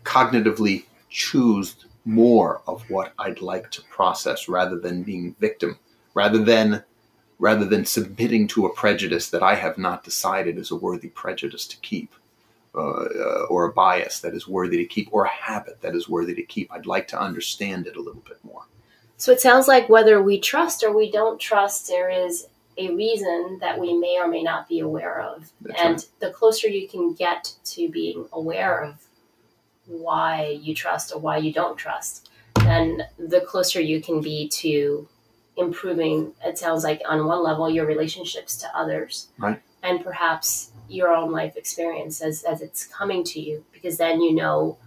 [0.02, 5.78] cognitively choose more of what I'd like to process rather than being victim,
[6.14, 6.82] rather than
[7.44, 11.66] rather than submitting to a prejudice that I have not decided is a worthy prejudice
[11.66, 12.14] to keep,
[12.74, 16.08] uh, uh, or a bias that is worthy to keep, or a habit that is
[16.08, 16.72] worthy to keep.
[16.72, 18.62] I'd like to understand it a little bit more.
[19.18, 22.46] So it sounds like whether we trust or we don't trust, there is
[22.78, 25.52] a reason that we may or may not be aware of.
[25.60, 26.06] That's and right.
[26.20, 28.94] the closer you can get to being aware of
[29.84, 35.06] why you trust or why you don't trust, then the closer you can be to
[35.56, 39.28] improving, it sounds like, on one level, your relationships to others.
[39.38, 39.60] Right.
[39.82, 44.34] And perhaps your own life experience as, as it's coming to you, because then you
[44.34, 44.78] know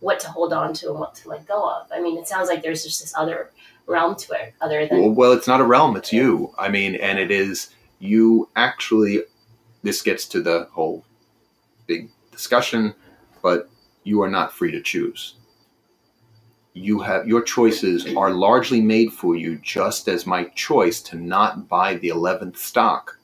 [0.00, 1.86] what to hold on to and what to let go of.
[1.92, 3.50] I mean, it sounds like there's just this other
[3.86, 6.52] realm to it, other than Well, well, it's not a realm; it's you.
[6.58, 9.22] I mean, and it is you actually.
[9.82, 11.04] This gets to the whole
[11.86, 12.94] big discussion,
[13.42, 13.68] but
[14.04, 15.34] you are not free to choose.
[16.74, 21.68] You have your choices are largely made for you, just as my choice to not
[21.68, 23.18] buy the eleventh stock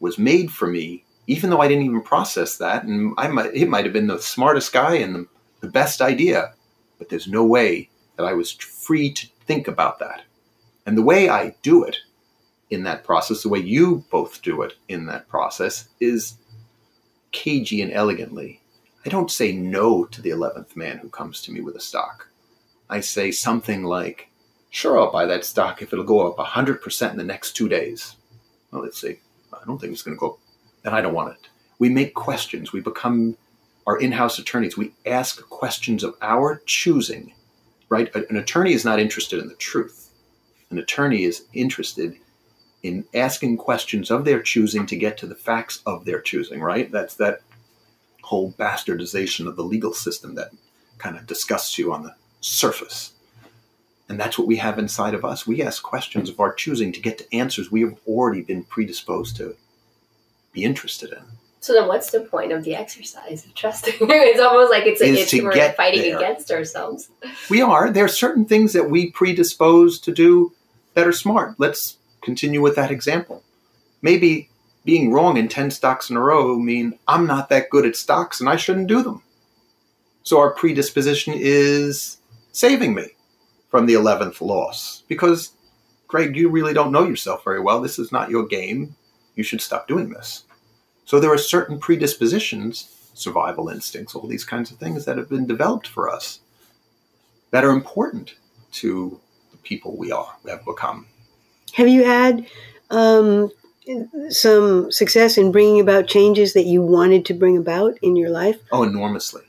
[0.00, 3.68] was made for me, even though I didn't even process that, and I might it
[3.68, 5.26] might have been the smartest guy and the,
[5.60, 6.54] the best idea,
[6.98, 10.22] but there's no way that I was free to think about that.
[10.84, 11.98] And the way I do it
[12.70, 16.34] in that process, the way you both do it in that process, is
[17.30, 18.60] cagey and elegantly.
[19.06, 22.28] I don't say no to the 11th man who comes to me with a stock.
[22.90, 24.30] I say something like,
[24.70, 28.16] sure, I'll buy that stock if it'll go up 100% in the next two days.
[28.70, 29.18] Well, let's see.
[29.52, 30.38] I don't think it's going to go up.
[30.82, 31.48] Then I don't want it.
[31.78, 32.72] We make questions.
[32.72, 33.36] We become
[33.86, 34.76] our in house attorneys.
[34.76, 37.32] We ask questions of our choosing
[37.88, 38.14] right?
[38.14, 40.10] An attorney is not interested in the truth.
[40.70, 42.16] An attorney is interested
[42.82, 46.90] in asking questions of their choosing to get to the facts of their choosing, right?
[46.92, 47.40] That's that
[48.22, 50.50] whole bastardization of the legal system that
[50.98, 53.12] kind of disgusts you on the surface.
[54.08, 55.46] And that's what we have inside of us.
[55.46, 59.36] We ask questions of our choosing to get to answers we have already been predisposed
[59.36, 59.56] to
[60.52, 61.22] be interested in.
[61.60, 63.94] So then, what's the point of the exercise of trusting?
[64.00, 66.16] it's almost like it's, it's to we're get fighting there.
[66.16, 67.10] against ourselves.
[67.50, 67.90] We are.
[67.90, 70.52] There are certain things that we predispose to do
[70.94, 71.56] that are smart.
[71.58, 73.42] Let's continue with that example.
[74.02, 74.48] Maybe
[74.84, 78.40] being wrong in 10 stocks in a row mean I'm not that good at stocks
[78.40, 79.22] and I shouldn't do them.
[80.22, 82.17] So our predisposition is
[82.58, 83.06] saving me
[83.68, 85.52] from the 11th loss because
[86.08, 87.80] Greg, you really don't know yourself very well.
[87.80, 88.96] This is not your game.
[89.36, 90.44] You should stop doing this.
[91.04, 95.46] So there are certain predispositions, survival instincts, all these kinds of things that have been
[95.46, 96.40] developed for us
[97.50, 98.34] that are important
[98.72, 99.20] to
[99.52, 101.06] the people we are, we have become.
[101.74, 102.46] Have you had
[102.90, 103.50] um,
[104.30, 108.56] some success in bringing about changes that you wanted to bring about in your life?
[108.72, 109.42] Oh, enormously,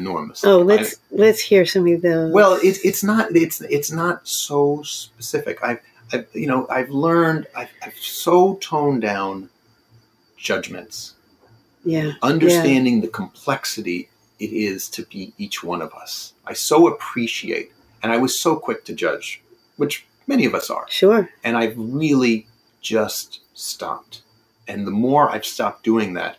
[0.00, 0.50] enormously.
[0.50, 2.32] Oh, let's let's hear some of those.
[2.32, 5.62] Well, it's it's not it's it's not so specific.
[5.62, 5.80] I've,
[6.12, 9.50] I've you know I've learned I've, I've so toned down
[10.36, 11.14] judgments,
[11.84, 14.08] yeah, understanding the complexity
[14.38, 16.32] it is to be each one of us.
[16.46, 19.42] I so appreciate, and I was so quick to judge,
[19.76, 20.86] which many of us are.
[20.88, 21.28] sure.
[21.44, 22.46] and I've really
[22.80, 24.22] just stopped.
[24.66, 26.38] And the more I've stopped doing that,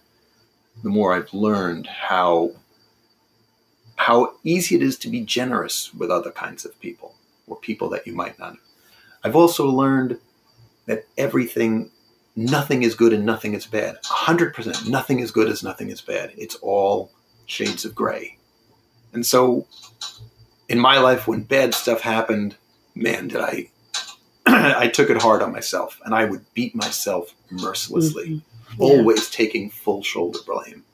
[0.83, 2.51] the more I've learned how
[4.01, 7.13] how easy it is to be generous with other kinds of people
[7.45, 8.57] or people that you might not.
[9.23, 10.17] I've also learned
[10.87, 11.91] that everything,
[12.35, 14.01] nothing is good and nothing is bad.
[14.03, 14.89] 100%.
[14.89, 16.33] Nothing is good as nothing is bad.
[16.35, 17.11] It's all
[17.45, 18.39] shades of gray.
[19.13, 19.67] And so
[20.67, 22.55] in my life, when bad stuff happened,
[22.95, 23.69] man, did I.
[24.47, 28.81] I took it hard on myself and I would beat myself mercilessly, mm-hmm.
[28.81, 28.89] yeah.
[28.89, 30.85] always taking full shoulder blame.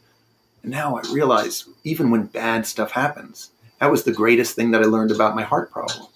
[0.68, 4.86] Now I realize, even when bad stuff happens, that was the greatest thing that I
[4.86, 6.08] learned about my heart problem.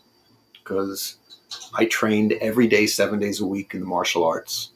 [0.53, 1.17] Because
[1.73, 4.71] I trained every day, seven days a week in the martial arts.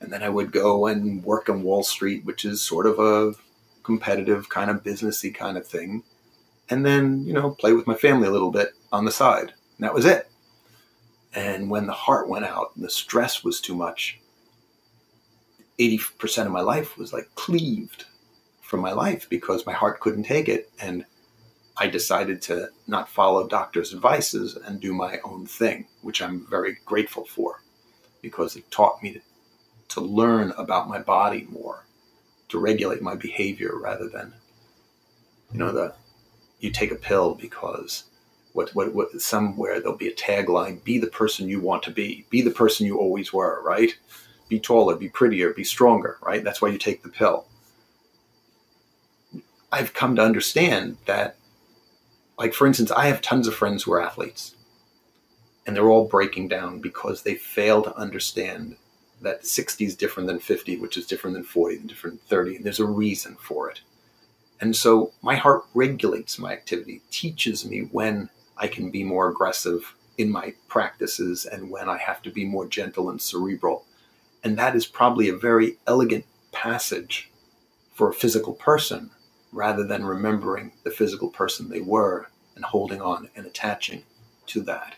[0.00, 3.34] And then I would go and work on Wall Street, which is sort of a
[3.84, 6.02] competitive, kind of businessy kind of thing.
[6.68, 9.52] And then, you know, play with my family a little bit on the side.
[9.78, 10.28] And that was it.
[11.34, 14.18] And when the heart went out and the stress was too much,
[15.78, 18.06] 80% of my life was like cleaved
[18.72, 20.72] from my life because my heart couldn't take it.
[20.80, 21.04] And
[21.76, 26.78] I decided to not follow doctors' advices and do my own thing, which I'm very
[26.86, 27.62] grateful for
[28.22, 29.20] because it taught me to,
[29.88, 31.84] to learn about my body more,
[32.48, 34.32] to regulate my behavior rather than,
[35.52, 35.94] you know, the
[36.60, 38.04] you take a pill because
[38.54, 42.24] what, what, what somewhere there'll be a tagline be the person you want to be
[42.30, 43.98] be the person you always were right?
[44.48, 46.42] Be taller be prettier be stronger right?
[46.42, 47.46] That's why you take the pill
[49.72, 51.36] I've come to understand that,
[52.38, 54.54] like, for instance, I have tons of friends who are athletes,
[55.66, 58.76] and they're all breaking down because they fail to understand
[59.22, 62.56] that 60 is different than 50, which is different than 40 and different than 30,
[62.56, 63.80] and there's a reason for it.
[64.60, 69.94] And so my heart regulates my activity, teaches me when I can be more aggressive
[70.18, 73.86] in my practices and when I have to be more gentle and cerebral.
[74.44, 77.30] And that is probably a very elegant passage
[77.94, 79.10] for a physical person
[79.52, 84.02] rather than remembering the physical person they were and holding on and attaching
[84.46, 84.96] to that.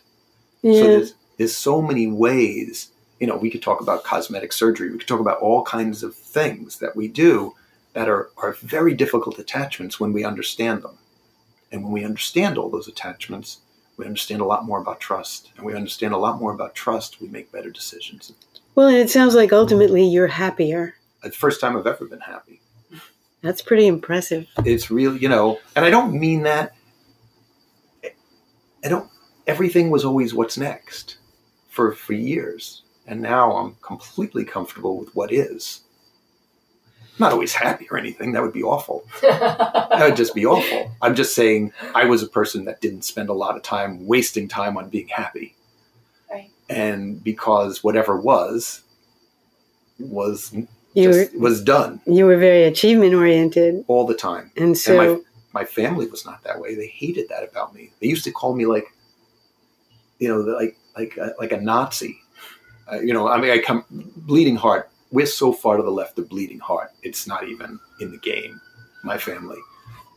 [0.63, 0.75] Yeah.
[0.75, 2.91] So there's, there's so many ways,
[3.21, 6.15] you know, we could talk about cosmetic surgery, we could talk about all kinds of
[6.15, 7.55] things that we do
[7.93, 10.99] that are, are very difficult attachments when we understand them.
[11.71, 13.61] And when we understand all those attachments,
[13.97, 15.53] we understand a lot more about trust.
[15.57, 18.33] And we understand a lot more about trust, we make better decisions.
[18.75, 20.95] Well, and it sounds like ultimately you're happier.
[21.23, 22.61] The first time I've ever been happy.
[23.45, 24.47] That's pretty impressive.
[24.65, 26.75] It's real, you know, and I don't mean that.
[28.03, 29.11] I don't.
[29.47, 31.19] Everything was always what's next,
[31.69, 35.83] for for years, and now I'm completely comfortable with what is.
[37.03, 38.33] I'm not always happy or anything.
[38.33, 39.05] That would be awful.
[39.21, 40.91] that would just be awful.
[41.03, 44.49] I'm just saying I was a person that didn't spend a lot of time wasting
[44.49, 45.55] time on being happy.
[46.31, 46.51] Right.
[46.71, 48.81] And because whatever was
[49.99, 50.57] was
[50.95, 52.01] you were, was done.
[52.07, 56.25] You were very achievement oriented all the time, and so and my, my family was
[56.25, 56.75] not that way.
[56.75, 57.91] They hated that about me.
[58.01, 58.87] They used to call me like,
[60.19, 62.19] you know, like like uh, like a Nazi.
[62.91, 64.91] Uh, you know, I mean, I come bleeding heart.
[65.11, 66.93] We're so far to the left of bleeding heart.
[67.03, 68.61] It's not even in the game.
[69.03, 69.59] My family,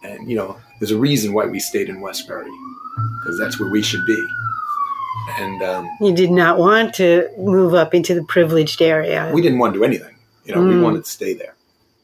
[0.03, 2.51] and you know, there's a reason why we stayed in Westbury
[3.19, 4.27] because that's where we should be.
[5.39, 9.29] And um, you did not want to move up into the privileged area.
[9.33, 10.16] We didn't want to do anything.
[10.47, 10.69] You know, mm.
[10.69, 11.55] we wanted to stay there,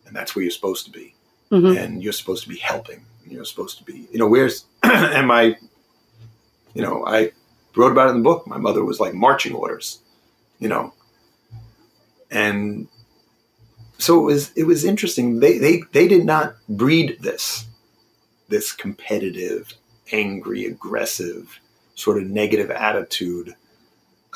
[0.06, 1.15] and that's where you're supposed to be,
[1.49, 1.77] mm-hmm.
[1.77, 3.06] and you're supposed to be helping.
[3.25, 5.56] You're supposed to be, you know, where's and my,
[6.73, 7.32] you know, I
[7.73, 8.45] wrote about it in the book.
[8.45, 9.99] My mother was like marching orders,
[10.60, 10.93] you know,
[12.29, 12.89] and
[13.97, 15.39] so it was it was interesting.
[15.39, 17.65] They they they did not breed this
[18.49, 19.73] this competitive,
[20.12, 21.62] angry, aggressive,
[21.95, 23.56] sort of negative attitude,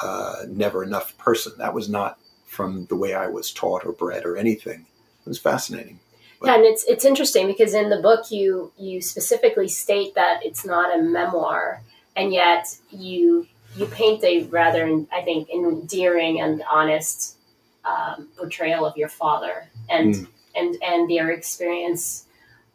[0.01, 1.51] uh, never enough person.
[1.57, 2.17] That was not
[2.47, 4.85] from the way I was taught or bred or anything.
[5.25, 5.99] It was fascinating.
[6.39, 10.45] But, yeah, and it's it's interesting because in the book you you specifically state that
[10.45, 11.81] it's not a memoir,
[12.15, 17.37] and yet you you paint a rather I think endearing and honest
[17.85, 20.27] um, portrayal of your father and mm.
[20.55, 22.25] and and their experience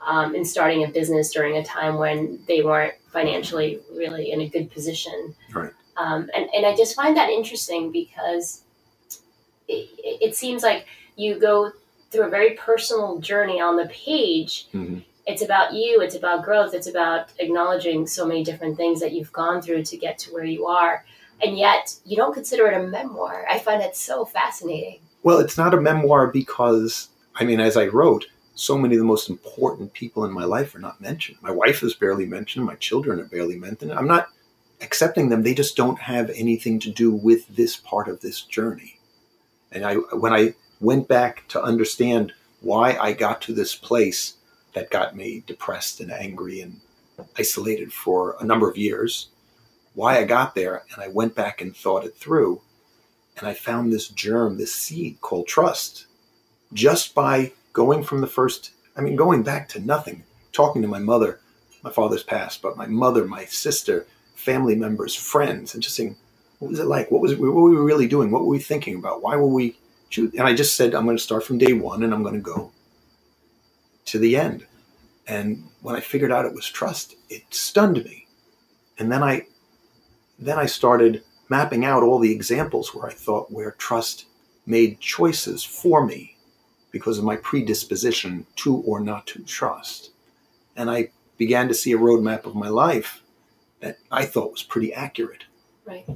[0.07, 4.49] um, in starting a business during a time when they weren't financially really in a
[4.49, 5.35] good position.
[5.55, 5.73] Right.
[5.97, 8.63] Um, and and I just find that interesting because
[9.73, 11.73] it, it seems like you go
[12.11, 14.69] through a very personal journey on the page.
[14.73, 14.99] Mm-hmm.
[15.27, 19.33] It's about you, it's about growth, it's about acknowledging so many different things that you've
[19.33, 21.05] gone through to get to where you are.
[21.43, 23.47] And yet, you don't consider it a memoir.
[23.51, 25.01] I find that so fascinating.
[25.23, 29.07] Well, it's not a memoir because, I mean, as I wrote, so many of the
[29.07, 31.39] most important people in my life are not mentioned.
[31.41, 32.65] My wife is barely mentioned.
[32.65, 33.93] My children are barely mentioned.
[33.93, 34.29] I'm not
[34.81, 35.43] accepting them.
[35.43, 38.99] They just don't have anything to do with this part of this journey.
[39.73, 44.35] And I, when I went back to understand why I got to this place
[44.75, 46.81] that got me depressed and angry and
[47.39, 49.29] isolated for a number of years,
[49.95, 52.63] why I got there, and I went back and thought it through,
[53.37, 56.07] and I found this germ, this seed called trust,
[56.73, 60.99] just by going from the first, I mean, going back to nothing, talking to my
[60.99, 61.41] mother,
[61.83, 66.17] my father's passed, but my mother, my sister, family members, friends, and just saying,
[66.63, 67.11] what was it like?
[67.11, 68.31] What was what were we really doing?
[68.31, 69.21] What were we thinking about?
[69.21, 69.77] Why were we?
[70.11, 70.39] Choosing?
[70.39, 72.41] And I just said, I'm going to start from day one, and I'm going to
[72.41, 72.71] go
[74.05, 74.65] to the end.
[75.27, 78.29] And when I figured out it was trust, it stunned me.
[78.97, 79.47] And then I,
[80.39, 84.27] then I started mapping out all the examples where I thought where trust
[84.65, 86.37] made choices for me
[86.93, 90.13] because of my predisposition to or not to trust.
[90.77, 93.21] And I began to see a roadmap of my life
[93.81, 95.43] that I thought was pretty accurate.
[95.85, 96.07] Right.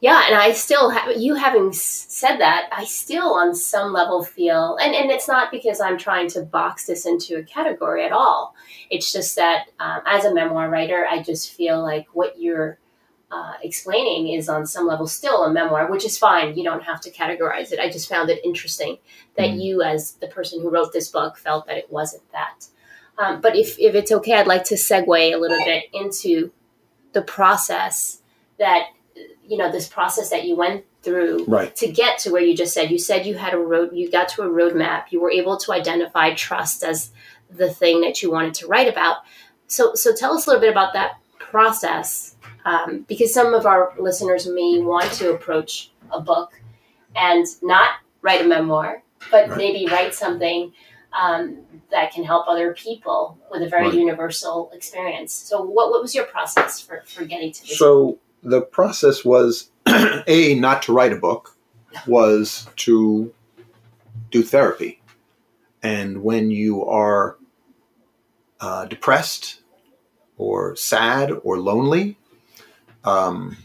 [0.00, 4.76] Yeah, and I still have you having said that, I still on some level feel,
[4.76, 8.54] and, and it's not because I'm trying to box this into a category at all.
[8.90, 12.78] It's just that um, as a memoir writer, I just feel like what you're
[13.30, 16.56] uh, explaining is on some level still a memoir, which is fine.
[16.56, 17.80] You don't have to categorize it.
[17.80, 18.98] I just found it interesting
[19.36, 19.62] that mm.
[19.62, 22.66] you, as the person who wrote this book, felt that it wasn't that.
[23.18, 26.52] Um, but if, if it's okay, I'd like to segue a little bit into
[27.14, 28.20] the process
[28.58, 28.88] that,
[29.48, 31.74] you know, this process that you went through right.
[31.76, 32.90] to get to where you just said.
[32.90, 35.72] You said you had a road, you got to a roadmap, you were able to
[35.72, 37.10] identify trust as
[37.50, 39.18] the thing that you wanted to write about.
[39.68, 43.94] So, so tell us a little bit about that process um, because some of our
[43.98, 46.60] listeners may want to approach a book
[47.14, 47.90] and not
[48.22, 49.58] write a memoir, but right.
[49.58, 50.72] maybe write something
[51.12, 53.94] um, that can help other people with a very right.
[53.94, 55.32] universal experience.
[55.32, 57.78] So, what, what was your process for, for getting to this?
[57.78, 61.56] So, the process was A, not to write a book,
[62.06, 63.34] was to
[64.30, 65.02] do therapy.
[65.82, 67.36] And when you are
[68.60, 69.60] uh, depressed
[70.38, 72.18] or sad or lonely,
[73.04, 73.56] um,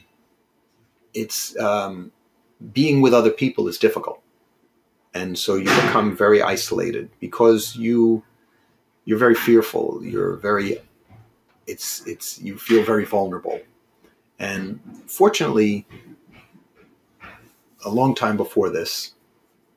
[1.14, 2.12] it's um,
[2.74, 4.22] being with other people is difficult,
[5.14, 8.24] and so you become very isolated because you
[9.06, 10.00] you're very fearful.
[10.04, 10.78] You're very
[11.68, 13.60] it's it's you feel very vulnerable,
[14.42, 15.86] and fortunately,
[17.86, 19.14] a long time before this,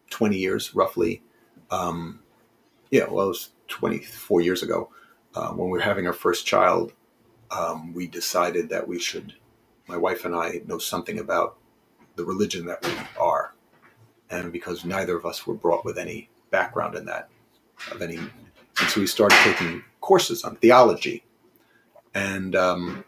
[0.09, 1.23] twenty years roughly,
[1.71, 2.21] um,
[2.91, 4.89] yeah, well, it was twenty four years ago.
[5.35, 6.93] Uh, when we were having our first child,
[7.51, 9.35] um, we decided that we should
[9.87, 11.59] my wife and I know something about
[12.17, 13.53] the religion that we are.
[14.31, 17.29] And because neither of us were brought with any background in that,
[17.93, 21.23] of any, and so we started taking courses on theology,
[22.15, 23.05] and um,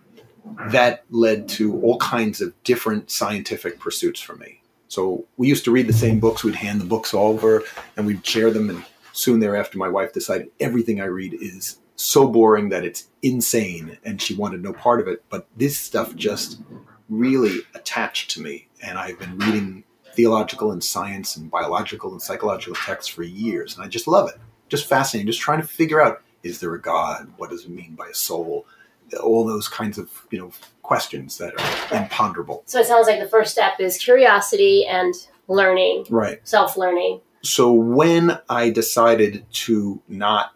[0.71, 4.63] that led to all kinds of different scientific pursuits for me.
[4.89, 6.45] So we used to read the same books.
[6.45, 7.63] We'd hand the books over,
[7.97, 8.71] and we'd share them.
[8.71, 13.99] And soon thereafter, my wife decided everything I read is so boring that it's insane
[14.05, 15.25] and she wanted no part of it.
[15.31, 16.61] But this stuff just
[17.09, 18.69] really attached to me.
[18.83, 23.75] And I've been reading theological and science and biological and psychological texts for years.
[23.75, 24.37] And I just love it.
[24.69, 25.27] Just fascinating.
[25.27, 27.33] Just trying to figure out is there a God?
[27.39, 28.67] What does it mean by a soul?
[29.23, 30.53] All those kinds of, you know,
[30.83, 32.63] questions that are imponderable.
[32.67, 35.15] So it sounds like the first step is curiosity and
[35.49, 36.07] learning.
[36.11, 36.47] Right.
[36.47, 37.21] Self learning.
[37.43, 40.53] So when I decided to not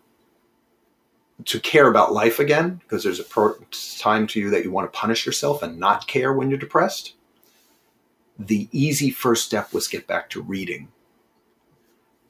[1.44, 3.56] to care about life again because there's a pro-
[3.98, 7.14] time to you that you want to punish yourself and not care when you're depressed
[8.38, 10.88] the easy first step was get back to reading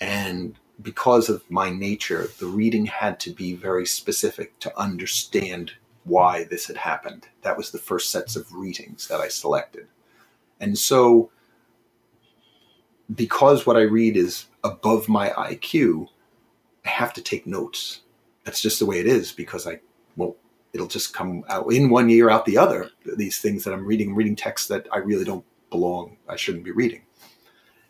[0.01, 5.73] and because of my nature the reading had to be very specific to understand
[6.05, 9.87] why this had happened that was the first sets of readings that i selected
[10.61, 11.31] and so
[13.15, 16.09] because what i read is above my iq
[16.85, 18.01] i have to take notes
[18.45, 19.81] that's just the way it is because I,
[20.17, 20.37] well,
[20.73, 22.91] it'll just come out in one year, out the other.
[23.17, 26.73] These things that I'm reading, reading texts that I really don't belong, I shouldn't be
[26.73, 27.03] reading.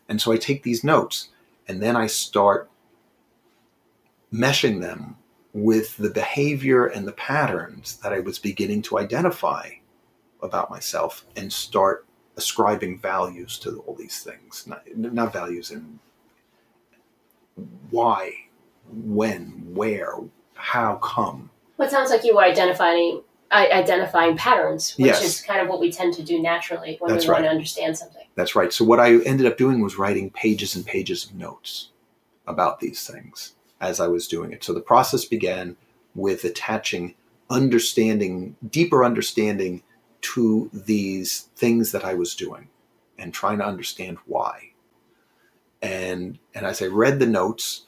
[0.09, 1.29] And so I take these notes
[1.67, 2.69] and then I start
[4.33, 5.17] meshing them
[5.53, 9.69] with the behavior and the patterns that I was beginning to identify
[10.41, 12.05] about myself and start
[12.37, 14.65] ascribing values to all these things.
[14.65, 15.99] Not, not values in
[17.89, 18.33] why,
[18.89, 20.15] when, where,
[20.53, 21.49] how come.
[21.77, 23.21] Well, it sounds like you were identifying
[23.51, 25.23] identifying patterns, which yes.
[25.25, 27.41] is kind of what we tend to do naturally when That's we right.
[27.41, 28.25] want to understand something.
[28.35, 28.71] That's right.
[28.71, 31.89] So what I ended up doing was writing pages and pages of notes
[32.47, 34.63] about these things as I was doing it.
[34.63, 35.75] So the process began
[36.15, 37.15] with attaching
[37.49, 39.83] understanding, deeper understanding
[40.21, 42.69] to these things that I was doing
[43.17, 44.69] and trying to understand why.
[45.81, 47.85] And and as I read the notes,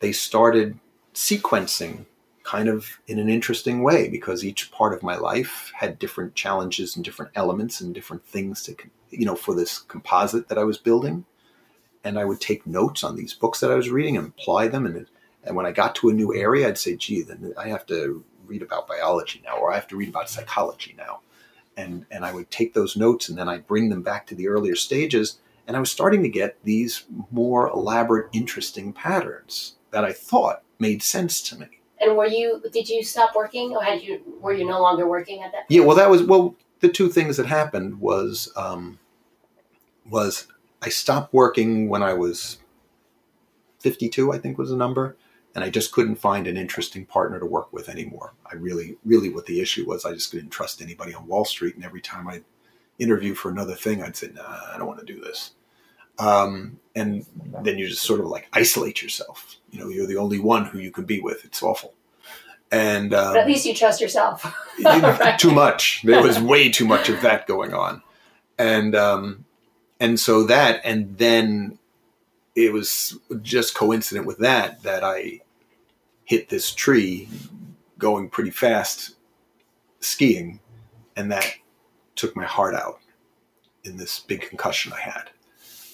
[0.00, 0.78] they started
[1.14, 2.04] sequencing
[2.42, 6.96] kind of in an interesting way because each part of my life had different challenges
[6.96, 8.74] and different elements and different things to
[9.10, 11.24] you know for this composite that I was building
[12.04, 14.86] and I would take notes on these books that I was reading and apply them
[14.86, 15.06] and
[15.44, 18.24] and when I got to a new area I'd say gee then I have to
[18.46, 21.20] read about biology now or I have to read about psychology now
[21.76, 24.48] and and I would take those notes and then I'd bring them back to the
[24.48, 30.12] earlier stages and I was starting to get these more elaborate interesting patterns that I
[30.12, 32.62] thought made sense to me and were you?
[32.72, 34.20] Did you stop working, or had you?
[34.40, 35.68] Were you no longer working at that?
[35.68, 35.70] Point?
[35.70, 35.80] Yeah.
[35.82, 36.56] Well, that was well.
[36.80, 38.98] The two things that happened was um,
[40.08, 40.46] was
[40.80, 42.58] I stopped working when I was
[43.78, 44.32] fifty two.
[44.32, 45.16] I think was the number,
[45.54, 48.34] and I just couldn't find an interesting partner to work with anymore.
[48.50, 51.74] I really, really, what the issue was, I just couldn't trust anybody on Wall Street,
[51.74, 52.44] and every time I'd
[52.98, 55.52] interview for another thing, I'd say, "Nah, I don't want to do this."
[56.18, 57.24] Um, and
[57.62, 59.56] then you just sort of like isolate yourself.
[59.70, 61.44] You know, you're the only one who you can be with.
[61.44, 61.94] It's awful.
[62.70, 64.44] And um, but at least you trust yourself.
[64.84, 65.38] right.
[65.38, 66.02] Too much.
[66.04, 68.02] There was way too much of that going on,
[68.58, 69.44] and um,
[69.98, 71.78] and so that, and then
[72.54, 75.40] it was just coincident with that that I
[76.24, 77.28] hit this tree
[77.98, 79.16] going pretty fast
[80.00, 80.60] skiing,
[81.16, 81.54] and that
[82.16, 83.00] took my heart out
[83.84, 85.30] in this big concussion I had.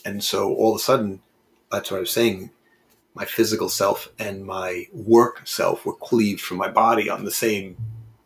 [0.04, 1.20] And so all of a sudden,
[1.70, 2.50] that's what I was saying.
[3.14, 7.76] My physical self and my work self were cleaved from my body on the same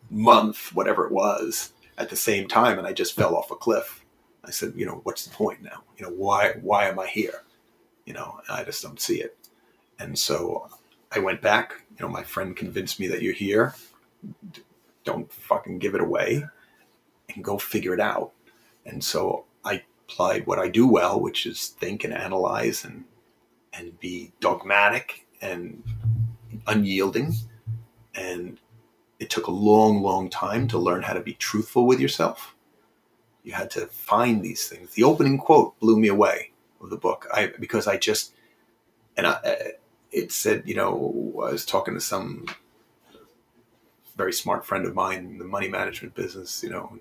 [0.09, 4.03] month, whatever it was, at the same time, and I just fell off a cliff.
[4.43, 5.83] I said, you know, what's the point now?
[5.97, 7.43] You know, why why am I here?
[8.05, 9.37] You know, I just don't see it.
[9.99, 10.67] And so
[11.11, 11.83] I went back.
[11.91, 13.75] You know, my friend convinced me that you're here.
[15.03, 16.45] Don't fucking give it away,
[17.33, 18.31] and go figure it out.
[18.85, 23.05] And so I applied what I do well, which is think and analyze and
[23.73, 25.83] and be dogmatic and
[26.67, 27.33] unyielding.
[28.13, 28.59] And
[29.19, 32.55] it took a long, long time to learn how to be truthful with yourself.
[33.43, 34.91] You had to find these things.
[34.91, 36.50] The opening quote blew me away
[36.81, 37.27] of the book.
[37.33, 38.33] I because I just
[39.17, 39.73] and I,
[40.11, 42.45] it said, you know, I was talking to some
[44.15, 46.99] very smart friend of mine in the money management business, you know,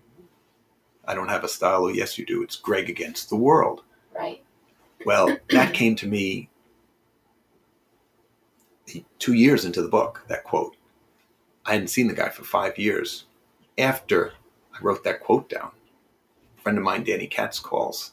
[1.05, 1.85] I don't have a style.
[1.85, 2.43] Oh, yes, you do.
[2.43, 3.83] It's Greg against the world.
[4.16, 4.43] Right.
[5.05, 6.49] Well, that came to me
[9.18, 10.76] two years into the book, that quote.
[11.66, 13.24] I hadn't seen the guy for five years.
[13.78, 14.33] After
[14.74, 15.72] I wrote that quote down,
[16.59, 18.12] a friend of mine, Danny Katz, calls,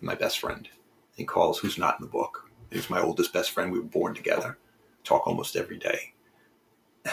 [0.00, 0.68] my best friend.
[1.16, 2.50] He calls, who's not in the book.
[2.70, 3.72] He's my oldest best friend.
[3.72, 4.58] We were born together,
[5.04, 6.12] talk almost every day.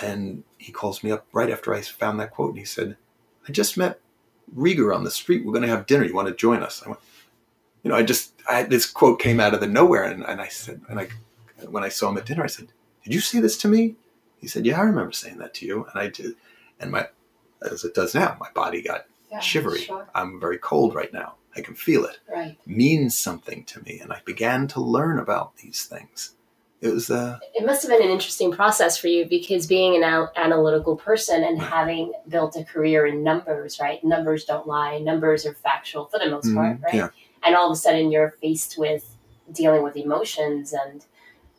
[0.01, 2.97] And he calls me up right after I found that quote and he said,
[3.47, 3.99] I just met
[4.55, 5.45] Rieger on the street.
[5.45, 6.03] We're going to have dinner.
[6.03, 6.81] You want to join us?
[6.83, 7.01] I went,
[7.83, 10.03] you know, I just, I, this quote came out of the nowhere.
[10.03, 11.09] And, and I said, and I,
[11.69, 12.69] when I saw him at dinner, I said,
[13.03, 13.95] did you say this to me?
[14.39, 15.85] He said, yeah, I remember saying that to you.
[15.85, 16.35] And I did.
[16.79, 17.07] And my,
[17.61, 19.81] as it does now, my body got yeah, shivery.
[19.81, 20.07] Sure.
[20.15, 21.35] I'm very cold right now.
[21.55, 22.19] I can feel it.
[22.31, 22.57] Right.
[22.65, 23.99] Means something to me.
[23.99, 26.35] And I began to learn about these things
[26.83, 30.03] it was uh it must have been an interesting process for you because being an
[30.03, 35.45] al- analytical person and having built a career in numbers right numbers don't lie numbers
[35.45, 36.57] are factual for the most mm-hmm.
[36.57, 37.07] part right yeah.
[37.43, 39.15] and all of a sudden you're faced with
[39.51, 41.05] dealing with emotions and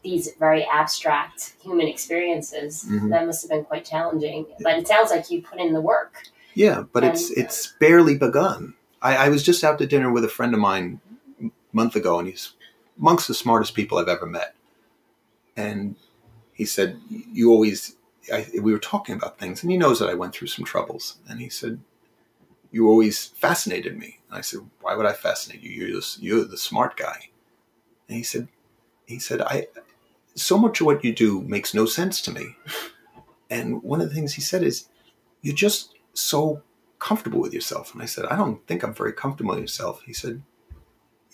[0.03, 3.09] these very abstract human experiences mm-hmm.
[3.09, 6.25] that must have been quite challenging but it sounds like you put in the work
[6.53, 8.75] yeah but and, it's it's barely begun
[9.05, 11.01] I, I was just out to dinner with a friend of mine
[11.41, 12.55] a month ago and he's
[12.99, 14.57] amongst the smartest people i've ever met
[15.57, 15.97] and
[16.53, 17.97] he said, "You always."
[18.33, 21.19] I, we were talking about things, and he knows that I went through some troubles.
[21.29, 21.81] And he said,
[22.71, 25.71] "You always fascinated me." And I said, "Why would I fascinate you?
[25.71, 27.31] You're the, you're the smart guy."
[28.09, 28.49] And he said,
[29.07, 29.69] "He said I."
[30.37, 32.57] So much of what you do makes no sense to me.
[33.51, 34.89] And one of the things he said is,
[35.43, 36.63] "You're just so
[37.09, 40.13] comfortable with yourself." And I said, "I don't think I'm very comfortable with yourself." He
[40.13, 40.43] said,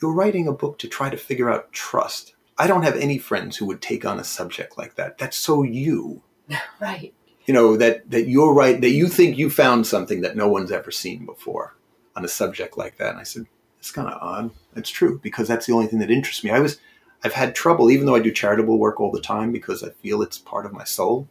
[0.01, 3.57] "You're writing a book to try to figure out trust." I don't have any friends
[3.57, 5.17] who would take on a subject like that.
[5.17, 6.23] That's so you.
[6.81, 7.15] Right.
[7.47, 10.71] You know, that, that you're right, that you think you found something that no one's
[10.71, 11.75] ever seen before
[12.15, 13.13] on a subject like that.
[13.13, 13.47] And I said,
[13.79, 14.51] it's kind of odd.
[14.77, 16.51] It's true because that's the only thing that interests me.
[16.51, 16.79] I was,
[17.25, 20.21] I've had trouble, even though I do charitable work all the time because I feel
[20.21, 21.29] it's part of my soul.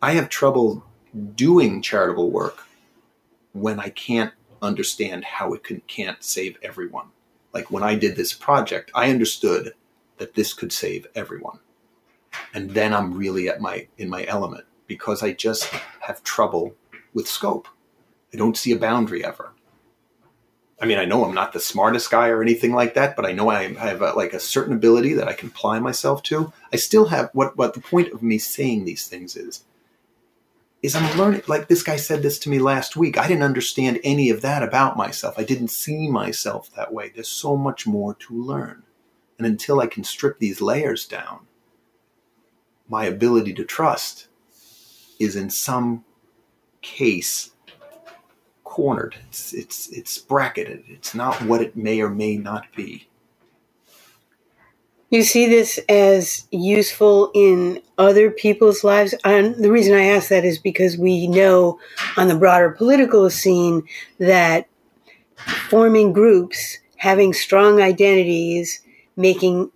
[0.00, 0.84] I have trouble
[1.34, 2.65] doing charitable work
[3.60, 4.32] when I can't
[4.62, 7.08] understand how it can, can't save everyone.
[7.52, 9.74] Like when I did this project, I understood
[10.18, 11.60] that this could save everyone.
[12.52, 15.64] And then I'm really at my in my element because I just
[16.00, 16.74] have trouble
[17.14, 17.68] with scope.
[18.32, 19.52] I don't see a boundary ever.
[20.78, 23.32] I mean, I know I'm not the smartest guy or anything like that, but I
[23.32, 26.52] know I have a, like a certain ability that I can apply myself to.
[26.70, 29.64] I still have what what the point of me saying these things is
[30.86, 33.18] is I'm learning like this guy said this to me last week.
[33.18, 35.34] I didn't understand any of that about myself.
[35.36, 37.10] I didn't see myself that way.
[37.12, 38.84] There's so much more to learn.
[39.36, 41.40] And until I can strip these layers down,
[42.88, 44.28] my ability to trust
[45.18, 46.04] is in some
[46.82, 47.50] case
[48.62, 49.16] cornered.
[49.26, 50.84] It's it's it's bracketed.
[50.88, 53.08] It's not what it may or may not be.
[55.10, 59.14] You see this as useful in other people's lives.
[59.24, 61.78] And the reason I ask that is because we know
[62.16, 63.84] on the broader political scene
[64.18, 64.66] that
[65.68, 68.80] forming groups, having strong identities,
[69.16, 69.70] making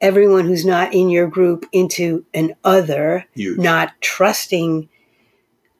[0.00, 3.58] everyone who's not in your group into an other, Huge.
[3.58, 4.88] not trusting,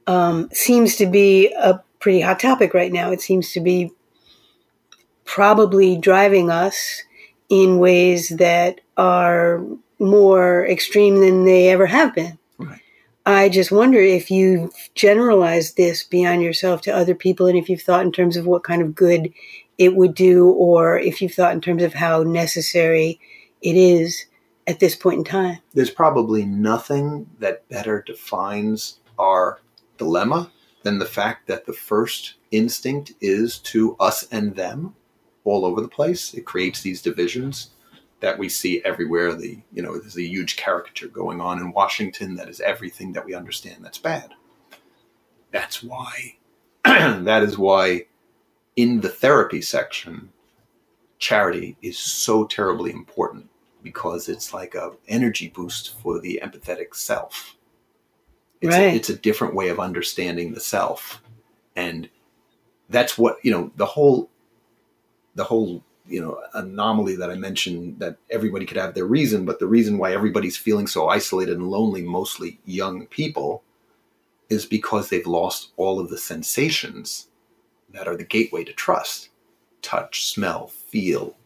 [0.07, 3.13] um, seems to be a pretty hot topic right now.
[3.13, 3.93] It seems to be
[5.25, 7.03] probably driving us
[7.51, 9.63] in ways that are
[9.99, 12.39] more extreme than they ever have been.
[12.59, 12.81] Right.
[13.27, 17.83] I just wonder if you've generalized this beyond yourself to other people and if you've
[17.83, 19.33] thought in terms of what kind of good
[19.77, 23.19] it would do, or if you've thought in terms of how necessary
[23.63, 24.27] it is
[24.67, 25.59] at this point in time.
[25.75, 29.61] There's probably nothing that better defines our
[29.99, 34.95] dilemma than the fact that the first instinct is to us and them
[35.45, 36.35] all over the place.
[36.35, 37.71] It creates these divisions
[38.21, 39.35] that we see everywhere.
[39.35, 43.25] The you know there's a huge caricature going on in Washington that is everything that
[43.25, 44.35] we understand that's bad.
[45.53, 46.37] That's why
[46.85, 48.07] that is why
[48.77, 50.31] in the therapy section
[51.19, 53.49] charity is so terribly important
[53.83, 57.57] because it's like a energy boost for the empathetic self.
[58.61, 58.93] It's, Right.
[58.93, 61.23] a, it's a different way of understanding the self,
[61.77, 62.09] and
[62.91, 63.71] that's what you know.
[63.77, 64.29] The whole,
[65.41, 69.59] the whole you know anomaly that I mentioned that everybody could have their reason, but
[69.59, 73.63] the reason why everybody's feeling so isolated and lonely, mostly young people,
[74.51, 77.29] is because they've lost all of the sensations
[77.95, 79.31] that are the gateway to trust:
[79.81, 81.37] touch, smell, feel,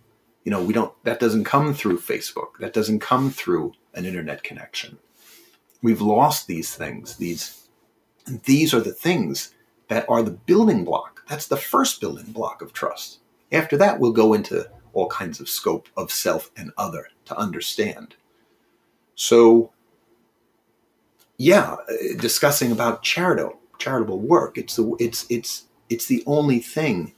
[0.42, 2.58] you know we don't that doesn't come through facebook.
[2.58, 4.98] That doesn't come through an internet connection.
[5.82, 7.68] We've lost these things these
[8.26, 9.54] these are the things
[9.86, 11.22] that are the building block.
[11.28, 13.20] That's the first building block of trust
[13.52, 18.14] after that we'll go into all kinds of scope of self and other to understand.
[19.14, 19.72] So
[21.36, 21.76] yeah
[22.16, 27.12] discussing about charitable charitable work it's the it's it's it's the only thing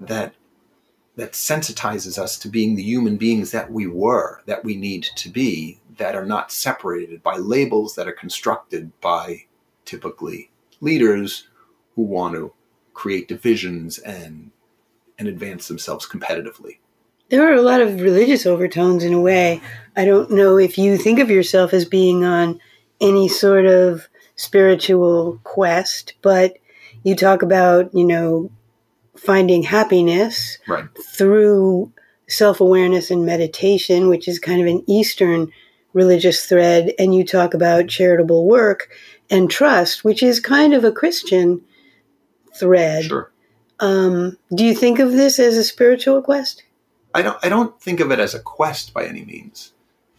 [0.00, 0.34] that
[1.18, 5.28] that sensitizes us to being the human beings that we were, that we need to
[5.28, 9.44] be, that are not separated by labels that are constructed by
[9.84, 10.48] typically
[10.80, 11.48] leaders
[11.96, 12.52] who want to
[12.94, 14.52] create divisions and
[15.18, 16.78] and advance themselves competitively.
[17.30, 19.60] There are a lot of religious overtones in a way.
[19.96, 22.60] I don't know if you think of yourself as being on
[23.00, 26.56] any sort of spiritual quest, but
[27.02, 28.50] you talk about, you know,
[29.16, 30.86] finding happiness Right.
[31.16, 31.92] through
[32.28, 35.50] self awareness and meditation, which is kind of an Eastern
[35.92, 38.88] religious thread, and you talk about charitable work
[39.30, 41.62] and trust, which is kind of a Christian
[42.54, 43.04] thread.
[43.04, 43.30] Sure.
[43.80, 46.64] Um, do you think of this as a spiritual quest?
[47.14, 49.72] I don't I don't think of it as a quest by any means,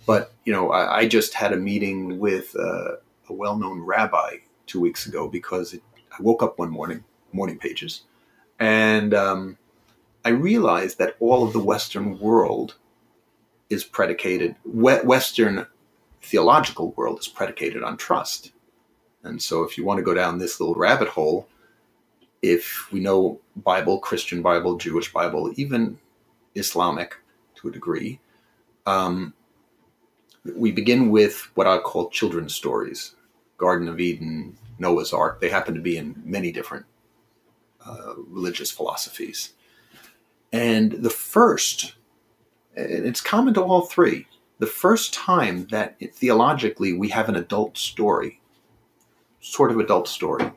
[0.05, 2.99] but you know I, I just had a meeting with a
[3.29, 8.01] well-known rabbi two weeks ago because it, I woke up one morning, morning pages,
[8.59, 9.57] and um,
[10.25, 12.75] I realized that all of the Western world
[13.69, 15.67] is predicated Western
[16.21, 18.51] theological world is predicated on trust,
[19.23, 21.47] and so if you want to go down this little rabbit hole,
[22.41, 25.99] if we know Bible, Christian Bible, Jewish Bible, even
[26.55, 27.15] Islamic
[27.55, 28.19] to a degree.
[28.85, 29.33] Um,
[30.55, 33.15] we begin with what I call children's stories
[33.57, 35.41] Garden of Eden, Noah's Ark.
[35.41, 36.85] They happen to be in many different
[37.85, 39.53] uh, religious philosophies.
[40.51, 41.95] And the first,
[42.75, 44.27] and it's common to all three,
[44.59, 48.41] the first time that it, theologically we have an adult story,
[49.41, 50.51] sort of adult story,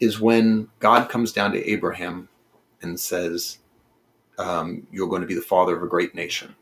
[0.00, 2.28] is when God comes down to Abraham
[2.82, 3.58] and says,
[4.38, 6.54] um, you're going to be the father of a great nation.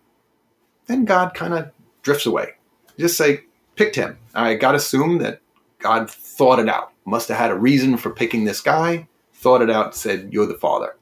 [0.86, 1.70] Then God kind of
[2.02, 2.50] drifts away.
[2.96, 3.40] You Just say,
[3.76, 4.18] picked him.
[4.34, 5.40] I got to assume that
[5.78, 6.92] God thought it out.
[7.04, 10.54] Must have had a reason for picking this guy, thought it out, said, you're the
[10.54, 10.96] father.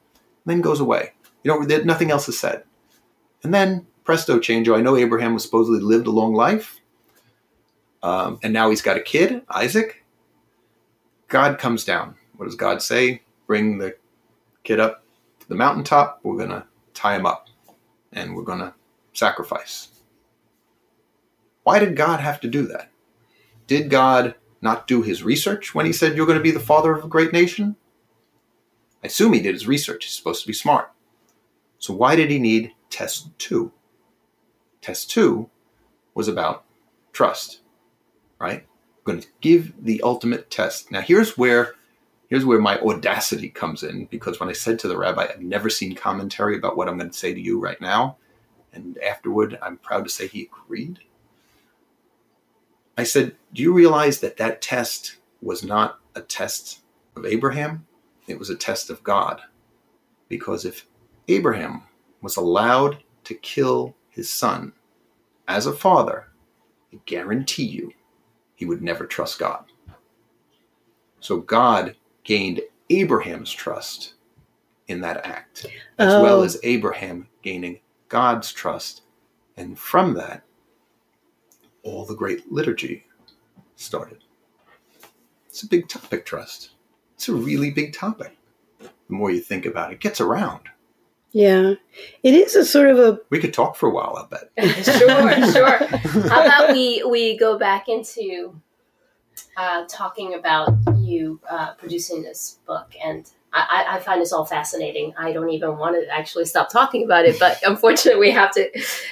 [0.45, 1.11] Then goes away.
[1.43, 2.63] You know, nothing else is said.
[3.43, 6.79] And then, presto changeo, I know Abraham was supposedly lived a long life.
[8.01, 10.03] Um, and now he's got a kid, Isaac.
[11.27, 12.15] God comes down.
[12.43, 13.21] What does God say?
[13.47, 13.95] Bring the
[14.65, 15.05] kid up
[15.39, 17.47] to the mountaintop, we're going to tie him up
[18.11, 18.73] and we're going to
[19.13, 19.87] sacrifice.
[21.63, 22.91] Why did God have to do that?
[23.65, 26.91] Did God not do his research when he said you're going to be the father
[26.91, 27.77] of a great nation?
[29.01, 30.03] I assume he did his research.
[30.03, 30.91] He's supposed to be smart.
[31.79, 33.71] So why did he need test two?
[34.81, 35.49] Test two
[36.13, 36.65] was about
[37.13, 37.61] trust,
[38.37, 38.63] right?
[38.63, 40.91] I'm going to give the ultimate test.
[40.91, 41.75] Now here's where
[42.33, 45.69] here's where my audacity comes in because when I said to the rabbi, I've never
[45.69, 48.17] seen commentary about what I'm going to say to you right now,
[48.73, 50.97] and afterward, I'm proud to say he agreed.
[52.97, 56.79] I said, Do you realize that that test was not a test
[57.15, 57.85] of Abraham?
[58.25, 59.39] It was a test of God.
[60.27, 60.87] Because if
[61.27, 61.83] Abraham
[62.23, 64.73] was allowed to kill his son
[65.47, 66.29] as a father,
[66.91, 67.93] I guarantee you
[68.55, 69.65] he would never trust God.
[71.19, 74.13] So God gained Abraham's trust
[74.87, 75.65] in that act,
[75.97, 76.21] as Oh.
[76.21, 79.01] well as Abraham gaining God's trust.
[79.57, 80.43] And from that,
[81.83, 83.05] all the great liturgy
[83.75, 84.23] started.
[85.47, 86.71] It's a big topic, trust.
[87.15, 88.35] It's a really big topic.
[88.79, 90.61] The more you think about it, it gets around.
[91.31, 91.73] Yeah.
[92.23, 94.85] It is a sort of a We could talk for a while, I bet.
[94.85, 95.87] sure, sure.
[96.29, 98.59] How about we we go back into
[99.57, 100.69] uh, talking about
[101.13, 103.29] you uh, producing this book and.
[103.55, 105.13] I, I find this all fascinating.
[105.15, 108.67] I don't even want to actually stop talking about it, but unfortunately, we have to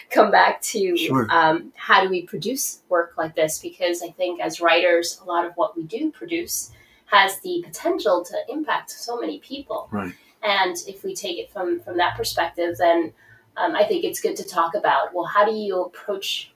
[0.10, 1.28] come back to Sure.
[1.30, 3.60] um, how do we produce work like this?
[3.60, 6.72] Because I think as writers, a lot of what we do produce
[7.06, 9.88] has the potential to impact so many people.
[9.92, 10.14] Right.
[10.42, 13.14] And if we take it from from that perspective, then
[13.58, 16.52] um, I think it's good to talk about well, how do you approach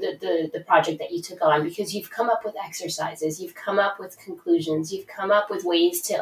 [0.00, 1.62] the, the the project that you took on?
[1.64, 5.64] Because you've come up with exercises, you've come up with conclusions, you've come up with
[5.64, 6.14] ways to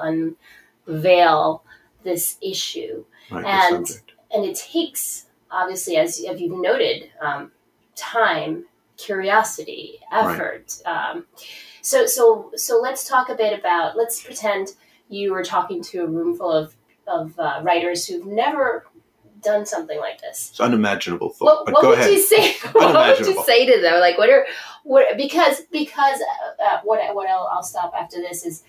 [0.87, 1.63] unveil
[2.03, 4.01] this issue, Right, And-
[4.33, 7.53] and it takes obviously, as, as you've noted, um,
[7.95, 8.67] time,
[8.97, 10.35] curiosity, Right.
[10.35, 10.67] effort.
[10.85, 11.27] Um,
[11.83, 13.97] so so so let's talk a bit about.
[13.97, 14.75] Let's pretend
[15.09, 16.75] you were talking to a room full of
[17.07, 18.85] of uh, writers who've never
[19.47, 20.51] done something like this.
[20.51, 22.13] It's unimaginable thought, What, but what go would ahead.
[22.13, 22.55] you say?
[22.73, 24.01] what would you say to them?
[24.01, 24.45] Like, what are
[24.85, 25.17] what?
[25.17, 28.65] Because because uh, uh, what what I'll, I'll stop after this is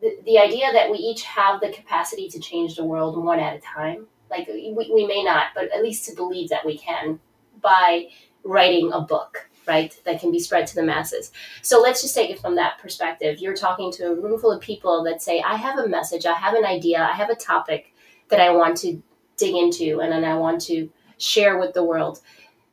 [0.00, 3.56] the, the idea that we each have the capacity to change the world one at
[3.56, 4.06] a time.
[4.30, 7.18] Like we, we may not, but at least to believe that we can
[7.60, 8.08] by
[8.44, 9.98] writing a book, right?
[10.04, 11.32] That can be spread to the masses.
[11.62, 13.38] So let's just take it from that perspective.
[13.38, 16.34] You're talking to a room full of people that say, I have a message, I
[16.34, 17.94] have an idea, I have a topic
[18.28, 19.02] that I want to
[19.38, 22.20] dig into and then I want to share with the world.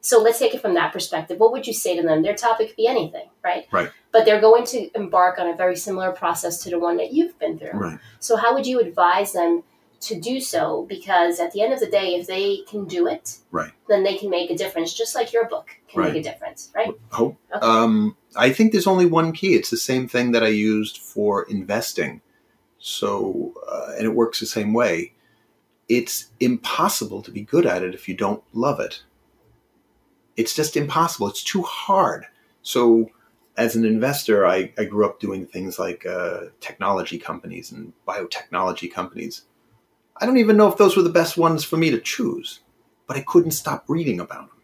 [0.01, 1.39] So let's take it from that perspective.
[1.39, 2.21] What would you say to them?
[2.21, 3.65] Their topic could be anything, right?
[3.71, 3.89] Right.
[4.11, 7.39] But they're going to embark on a very similar process to the one that you've
[7.39, 7.71] been through.
[7.71, 7.99] Right.
[8.19, 9.63] So how would you advise them
[10.01, 10.85] to do so?
[10.87, 13.71] Because at the end of the day, if they can do it, Right.
[13.87, 16.13] then they can make a difference, just like your book can Right.
[16.13, 16.93] make a difference, right?
[17.09, 17.37] Hope.
[17.55, 17.65] Okay.
[17.65, 19.55] Um, I think there's only one key.
[19.55, 22.21] It's the same thing that I used for investing.
[22.77, 25.13] So, uh, and it works the same way.
[25.87, 29.03] It's impossible to be good at it if you don't love it.
[30.35, 31.27] It's just impossible.
[31.27, 32.25] It's too hard.
[32.61, 33.11] So,
[33.57, 38.91] as an investor, I, I grew up doing things like uh, technology companies and biotechnology
[38.91, 39.43] companies.
[40.17, 42.61] I don't even know if those were the best ones for me to choose,
[43.07, 44.57] but I couldn't stop reading about them.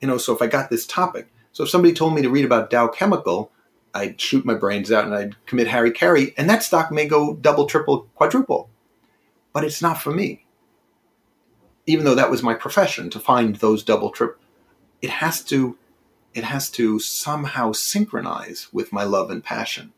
[0.00, 2.44] You know, so if I got this topic, so if somebody told me to read
[2.44, 3.50] about Dow Chemical,
[3.94, 7.66] I'd shoot my brains out and I'd commit hari-kari, and that stock may go double,
[7.66, 8.68] triple, quadruple.
[9.52, 10.43] But it's not for me.
[11.86, 14.38] Even though that was my profession to find those double trip
[15.04, 15.76] it has to,
[16.32, 19.92] it has to somehow synchronize with my love and passion.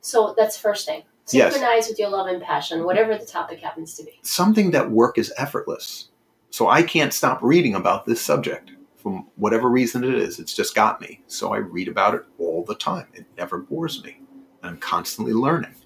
[0.00, 1.04] So that's first thing.
[1.30, 1.52] Yes.
[1.52, 4.18] Synchronize with your love and passion, whatever the topic happens to be.
[4.22, 6.08] Something that work is effortless.
[6.50, 10.40] So I can't stop reading about this subject from whatever reason it is.
[10.40, 11.22] It's just got me.
[11.28, 13.06] So I read about it all the time.
[13.14, 14.20] It never bores me.
[14.64, 15.76] I'm constantly learning.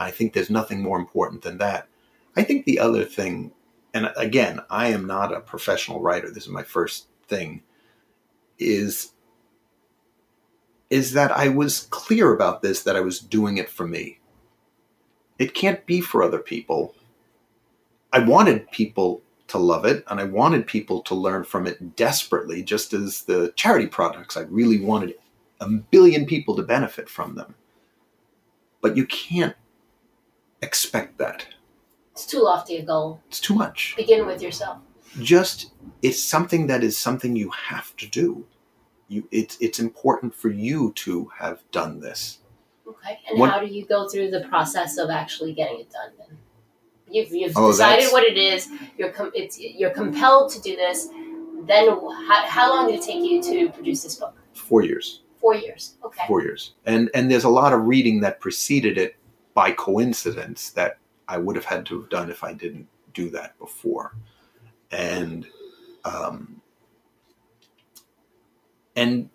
[0.00, 1.86] I think there's nothing more important than that.
[2.34, 3.52] I think the other thing,
[3.92, 6.30] and again, I am not a professional writer.
[6.30, 7.62] This is my first thing.
[8.58, 9.12] Is
[10.90, 14.18] is that I was clear about this that I was doing it for me.
[15.38, 16.94] It can't be for other people.
[18.12, 22.62] I wanted people to love it and I wanted people to learn from it desperately,
[22.62, 24.36] just as the charity products.
[24.36, 25.14] I really wanted
[25.60, 27.54] a billion people to benefit from them.
[28.80, 29.56] But you can't
[30.60, 31.46] expect that.
[32.20, 33.18] It's too lofty a goal.
[33.28, 33.94] It's too much.
[33.96, 34.76] Begin with yourself.
[35.22, 38.46] Just it's something that is something you have to do.
[39.08, 42.40] You it's it's important for you to have done this.
[42.86, 43.18] Okay.
[43.26, 46.36] And What- how do you go through the process of actually getting it done then?
[47.10, 48.68] You've, you've Oh, decided what it is.
[48.98, 51.08] You're com- it's you're compelled to do this.
[51.70, 51.88] Then
[52.28, 54.36] how, how long did it take you to produce this book?
[54.52, 55.22] Four years.
[55.40, 55.94] Four years.
[56.04, 56.24] Okay.
[56.28, 56.74] Four years.
[56.84, 59.16] And and there's a lot of reading that preceded it
[59.54, 60.98] by coincidence that
[61.30, 64.16] I would have had to have done if I didn't do that before.
[64.90, 65.46] And
[66.04, 66.60] um,
[68.96, 69.30] and